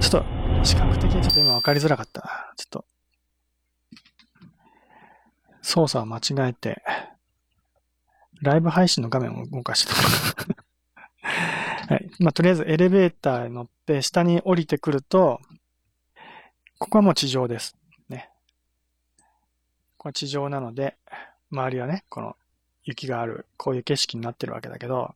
[0.00, 0.24] ちょっと、
[0.64, 2.54] 視覚的にちょっと今分かりづらかった。
[2.56, 2.84] ちょっと、
[5.62, 6.82] 操作を間違えて、
[8.42, 10.64] ライブ配信の画面を動かしてた。
[11.88, 12.10] はい。
[12.18, 15.40] まあ、とりあえずエレベーターに乗って下に降りてくると、
[16.78, 17.76] ここはもう地上です。
[18.08, 18.30] ね。
[19.18, 19.24] こ
[19.98, 20.96] こは地上なので、
[21.50, 22.36] 周りはね、この
[22.84, 25.14] 雪がある、こういう景色になってるわけだけど、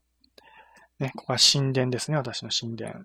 [0.98, 3.04] ね、ここは神殿ですね、私の神殿。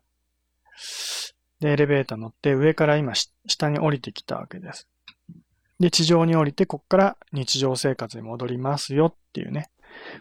[1.59, 4.87] で、エレベーター乗って上から今下に降りてきたわけです。
[5.79, 9.69] で、地上に降りて、ここから日常生活に戻りますよっていうね。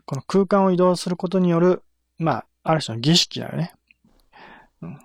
[0.05, 1.83] この空間を移動することによる、
[2.19, 3.73] まあ、ある種の儀式だよね。
[4.83, 4.99] うん。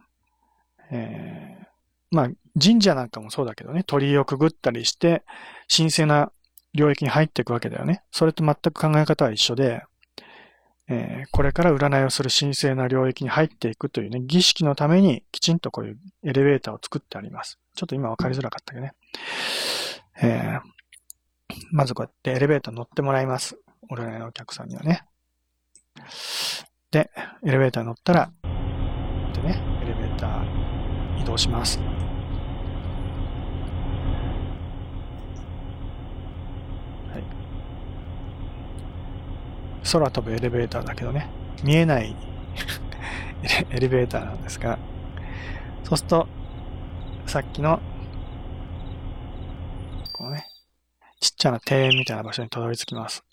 [0.91, 1.65] えー、
[2.11, 2.29] まあ、
[2.61, 5.23] 神社なんかもそうだけどね、鳥居をくぐったりして、
[5.75, 6.31] 神聖な
[6.73, 8.03] 領域に入っていくわけだよね。
[8.11, 9.83] それと全く考え方は一緒で、
[10.89, 17.59] えー、これから占いをする神聖な領域に入っていくというね、儀式のためにきちんとこういうエレベーターを作ってあります。
[17.75, 18.93] ちょっと今わかりづらかったけどね。
[20.21, 23.57] えー、まずこうやってエレベーター乗ってもらいます。
[23.91, 25.03] 占いのお客さんにはね。
[26.89, 27.11] で、
[27.43, 28.31] エレベーターに乗ったら、
[29.33, 31.79] でね、エレベーター移動します。
[31.79, 31.83] は
[37.19, 37.23] い
[39.91, 41.29] 空飛ぶエレベーターだけどね、
[41.61, 42.15] 見えない
[43.69, 44.79] エレベーターなんですが、
[45.83, 46.27] そうすると、
[47.25, 47.81] さっきの、
[50.13, 50.47] このね、
[51.19, 53.25] ちっちゃな庭園みたいな場所にたどり着きます。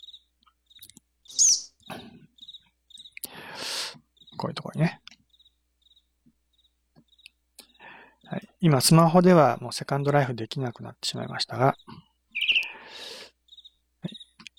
[4.36, 5.00] こういうところにね。
[8.26, 11.76] はい、今、スマホではもうセカンドライフできなくなってしまいましたが、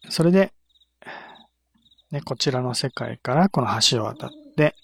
[0.09, 0.53] それで、
[2.11, 4.75] ね、こちらの世界からこの橋を渡って、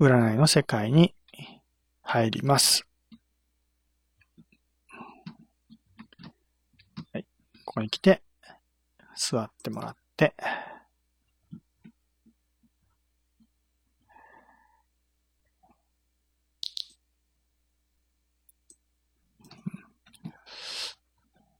[0.00, 1.14] 占いの世界に
[2.02, 2.86] 入ります。
[7.12, 7.26] はい。
[7.64, 8.20] ここに来て、
[9.16, 10.34] 座ってもらって、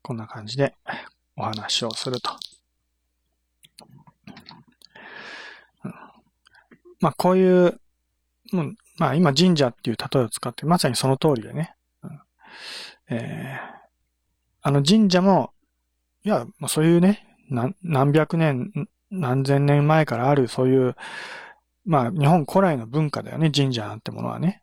[0.06, 0.72] こんな感じで
[1.36, 2.30] お話をすると。
[7.00, 7.80] まあ、こういう、
[8.52, 11.74] うん、まあ、今神社っていう例えを使って、まさにその通りでね。
[12.04, 12.20] うん
[13.08, 13.78] えー、
[14.62, 15.50] あの神社も、
[16.22, 17.26] いや、そういうね、
[17.82, 20.94] 何百年、何千年前からある、そういう、
[21.84, 24.62] まあ、日本古来の文化だよね、神社なんてものはね。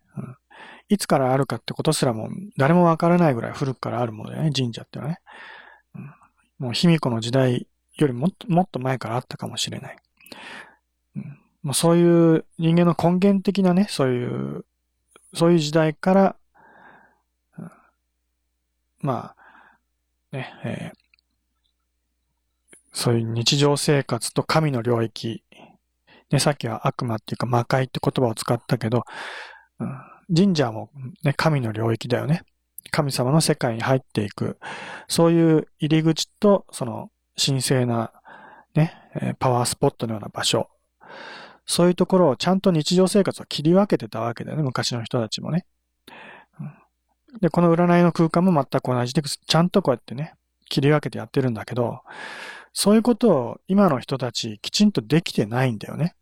[0.93, 5.19] いつからあるかってことすらも誰もわからないぐらい古くからあるものだよね、神社ってのはね。
[5.95, 6.13] うん、
[6.59, 7.67] もう卑弥呼の時代
[7.97, 9.97] よりもっと、もっと前からあったかもしれない。
[11.15, 14.65] うん、もうそういう人間の根源的なね、そういう、
[15.33, 16.35] そういう時代から、
[18.99, 19.35] ま
[20.31, 20.97] あ、ね、えー、
[22.93, 25.43] そういう日常生活と神の領域、
[26.31, 29.03] ね、さっきは悪魔っていうか魔界って言葉を使ったけど、
[29.79, 30.89] うん、神社も
[31.23, 32.43] ね、神の領域だよね。
[32.91, 34.59] 神様の世界に入っていく。
[35.07, 37.09] そういう入り口と、その
[37.43, 38.11] 神聖な
[38.75, 40.69] ね、パワースポットのような場所。
[41.65, 45.65] そういうところをちゃんと日常生活を切り分けてたわけだよね、昔の人たちもね。
[47.41, 50.35] で、この占いの空間も全く同じで、ちゃんとこうやってね、
[50.69, 52.01] 切り分けてやってるんだけど、
[52.73, 56.15] そういうことを今の人たちきちんとできてないんだよね。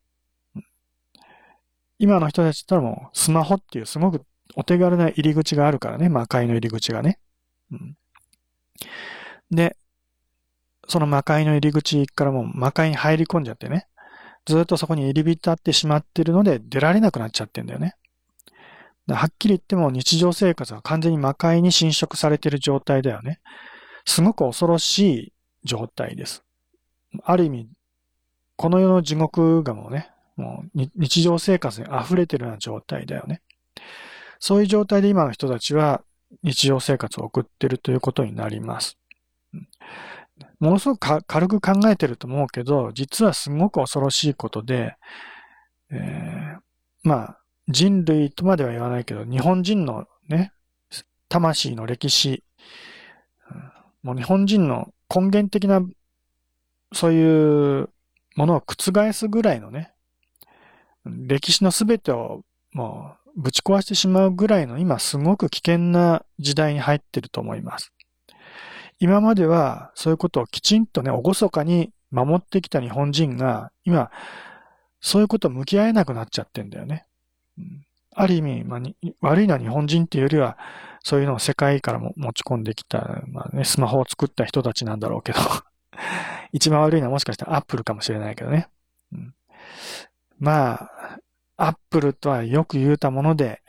[2.01, 4.25] 今の人たちってのはもうスマホっていうすごく
[4.55, 7.19] お手軽な入り口があるからね、魔界の入り口がね。
[7.71, 7.95] うん、
[9.51, 9.77] で、
[10.87, 13.85] その魔界の入り口からもう魔界に入り込んじゃってね、
[14.47, 17.93] ずっとそこに入り浸ってしまってるので出られなくなっちゃってんだよね。
[19.07, 23.41] はっきり言っても日常生活は完全に魔界に侵食されてる状態だよね。
[24.05, 25.33] すごく恐ろしい
[25.63, 26.43] 状態です。
[27.23, 27.69] ある意味、
[28.55, 30.09] この世の地獄がもうね、
[30.41, 33.41] もう日常生活に溢れてるような状態だよね。
[34.39, 36.01] そういう状態で今の人たちは
[36.43, 38.97] 日常生活を送ってるということになります。
[40.59, 44.95] ものすごく軽く考えてると思うけど、実はすごく恐ろしいことで、
[45.91, 46.59] えー、
[47.03, 47.37] まあ、
[47.67, 50.51] 人類とまでは言わないけど、日本人のね、
[51.29, 52.43] 魂の歴史、
[54.03, 55.81] もう日本人の根源的な、
[56.93, 57.89] そういう
[58.35, 59.93] ものを覆すぐらいのね、
[61.05, 62.43] 歴史のすべてを
[62.73, 67.91] もうぶち壊してしまうぐらいの今すごく危険な時代に入ってると思います。
[68.99, 74.11] 今まではそういうことをきちんとね、おごそかに守ってきた日本人が今
[74.99, 77.05] そういうことを向き合えなくなっちゃってんだよね。
[78.13, 78.79] ある意味、まあ、
[79.21, 80.57] 悪いのは日本人っていうよりは
[81.03, 85.39] そういうのを世界からも持ち込んできた、まあね、スマホを作った人たちなんだろうけど
[86.53, 88.67] 一番悪いのはもしかしたらアップルかもしれないけどね。
[89.13, 89.33] うん、
[90.41, 91.19] まあ、
[91.55, 93.61] アップルとはよく言うたもので、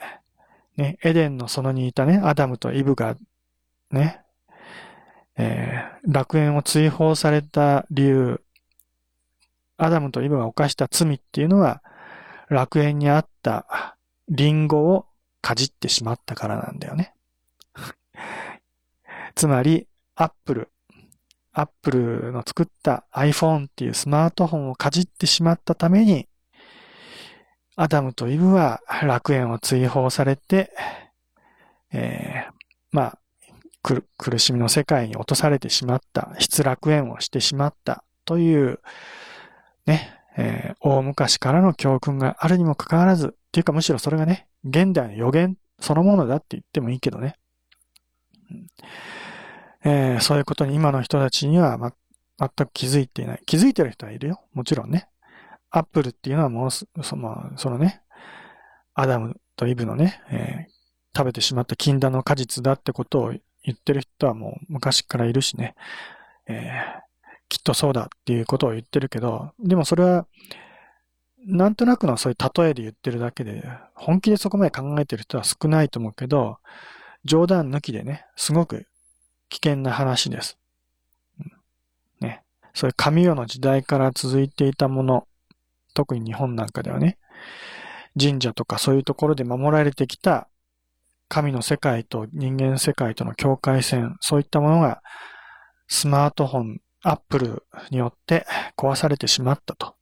[0.78, 3.14] ね、エデンの園にいたね、アダムとイブが、
[3.90, 4.22] ね、
[5.36, 8.40] えー、楽園を追放された理由、
[9.76, 11.82] アダムとイブが犯した罪っていうのは、
[12.48, 13.96] 楽園にあった
[14.30, 15.04] リンゴを
[15.42, 17.14] かじってしまったからなんだよね。
[19.36, 20.70] つまり、アップル、
[21.52, 26.28] アップルの作った iPhone っていうスマートフォンをかじってしまったために、
[27.76, 30.70] アダムとイブは楽園を追放されて、
[31.92, 32.52] えー、
[32.90, 33.18] まあ、
[33.82, 38.80] 苦しみの世界に落とされてしまった、失楽園をしてしまったという、
[39.86, 47.36] ね、えー、大昔からの教訓があるにもかかわらず、っていうかむしろそれがね、現代の予言そのものだって言ってもいいけどね。
[49.84, 51.92] えー、そういうことに今の人たちには、ま、
[52.38, 53.42] 全く気づいていない。
[53.46, 54.40] 気づいてる人はいるよ。
[54.54, 55.08] もちろんね。
[55.72, 58.02] アップルっていうのはもう、その、そのね、
[58.94, 63.32] アダムとイブのね、えー、食べてしまった禁断の果実だってことを
[63.64, 65.74] 言ってる人はもう昔からいるしね、
[66.46, 67.00] えー、
[67.48, 70.26] きっとそうだっていうことを言ってるけど、でもそれは、
[71.44, 73.64] なんとなくのそういう例えで言ってるだけで、
[73.94, 76.58] 本気でそこまで考えてる人は少ないと思うけど、
[77.24, 78.86] 冗談抜きでね、すごく
[79.48, 80.58] 危険な話です。
[81.40, 82.42] うんね。
[82.74, 85.26] そういう神代の時代から続いていたもの、
[85.94, 87.18] 特に日本なんかではね、
[88.20, 90.48] 神社とかそういうところで守られてきた
[91.28, 95.02] 神の世界と人間世界との境界線、そういったものが
[95.88, 99.94] スマートフォン、アップルによって壊されてしまったと。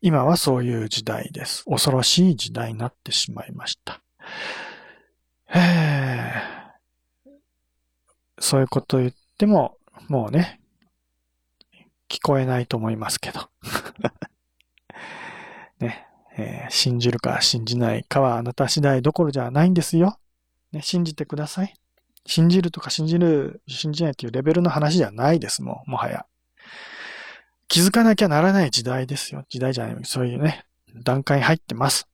[0.00, 1.64] 今はそういう時代です。
[1.64, 4.00] 恐ろしい時代になってしまいました。
[8.38, 10.60] そういうこと言っても、もうね、
[12.08, 13.48] 聞こえないと思いますけど。
[16.36, 20.18] えー、信じるか信じないかはあなた次第どころじゃないんですよ。
[20.72, 21.74] ね、信じてください。
[22.26, 26.26] 信じるとか信じる、信じないっていうレベルの話じゃないですもん、もはや。
[27.68, 29.44] 気づかなきゃならない時代ですよ。
[29.48, 30.64] 時代じゃない、そういうね、
[30.94, 32.08] 段階に入ってます。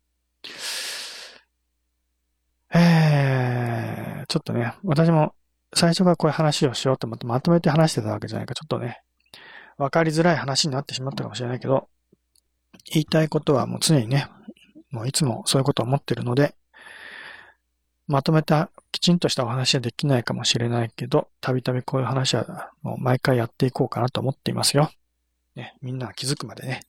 [2.73, 5.35] えー、ちょっとね、私も
[5.75, 9.03] 最初からこういう話をしようと思ってまとめて話してたわけじゃないか、ちょっとね、
[9.79, 11.89] わかりづらい話になってしまったかもしれないけど、
[12.93, 14.29] 言いたいことはもう常にね、
[14.91, 16.55] もういつもそういうことを思ってるので、
[18.07, 24.91] まとめたきちんとしたお話はできないかもしれないけど、たびたびこういう話はもう毎回やっていこうかなと思っていますよ。
[25.55, 26.81] ね、みんな気づくまでね。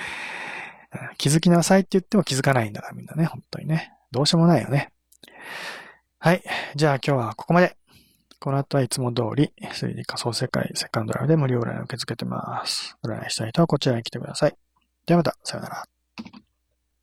[1.16, 3.92] 気づきなさいって言っても気づかないんだからみんなね、本当にね。
[4.10, 4.92] どうしようもないよね。
[6.18, 6.42] はい。
[6.74, 7.76] じゃあ今日はここまで。
[8.40, 12.96] この後はいつも通り、推理仮想世界セカンドライブで無料占いを受け付けてます。
[13.02, 14.67] 占いしたい人はこちらに来てください。
[15.08, 15.97] ではまた、さよなら。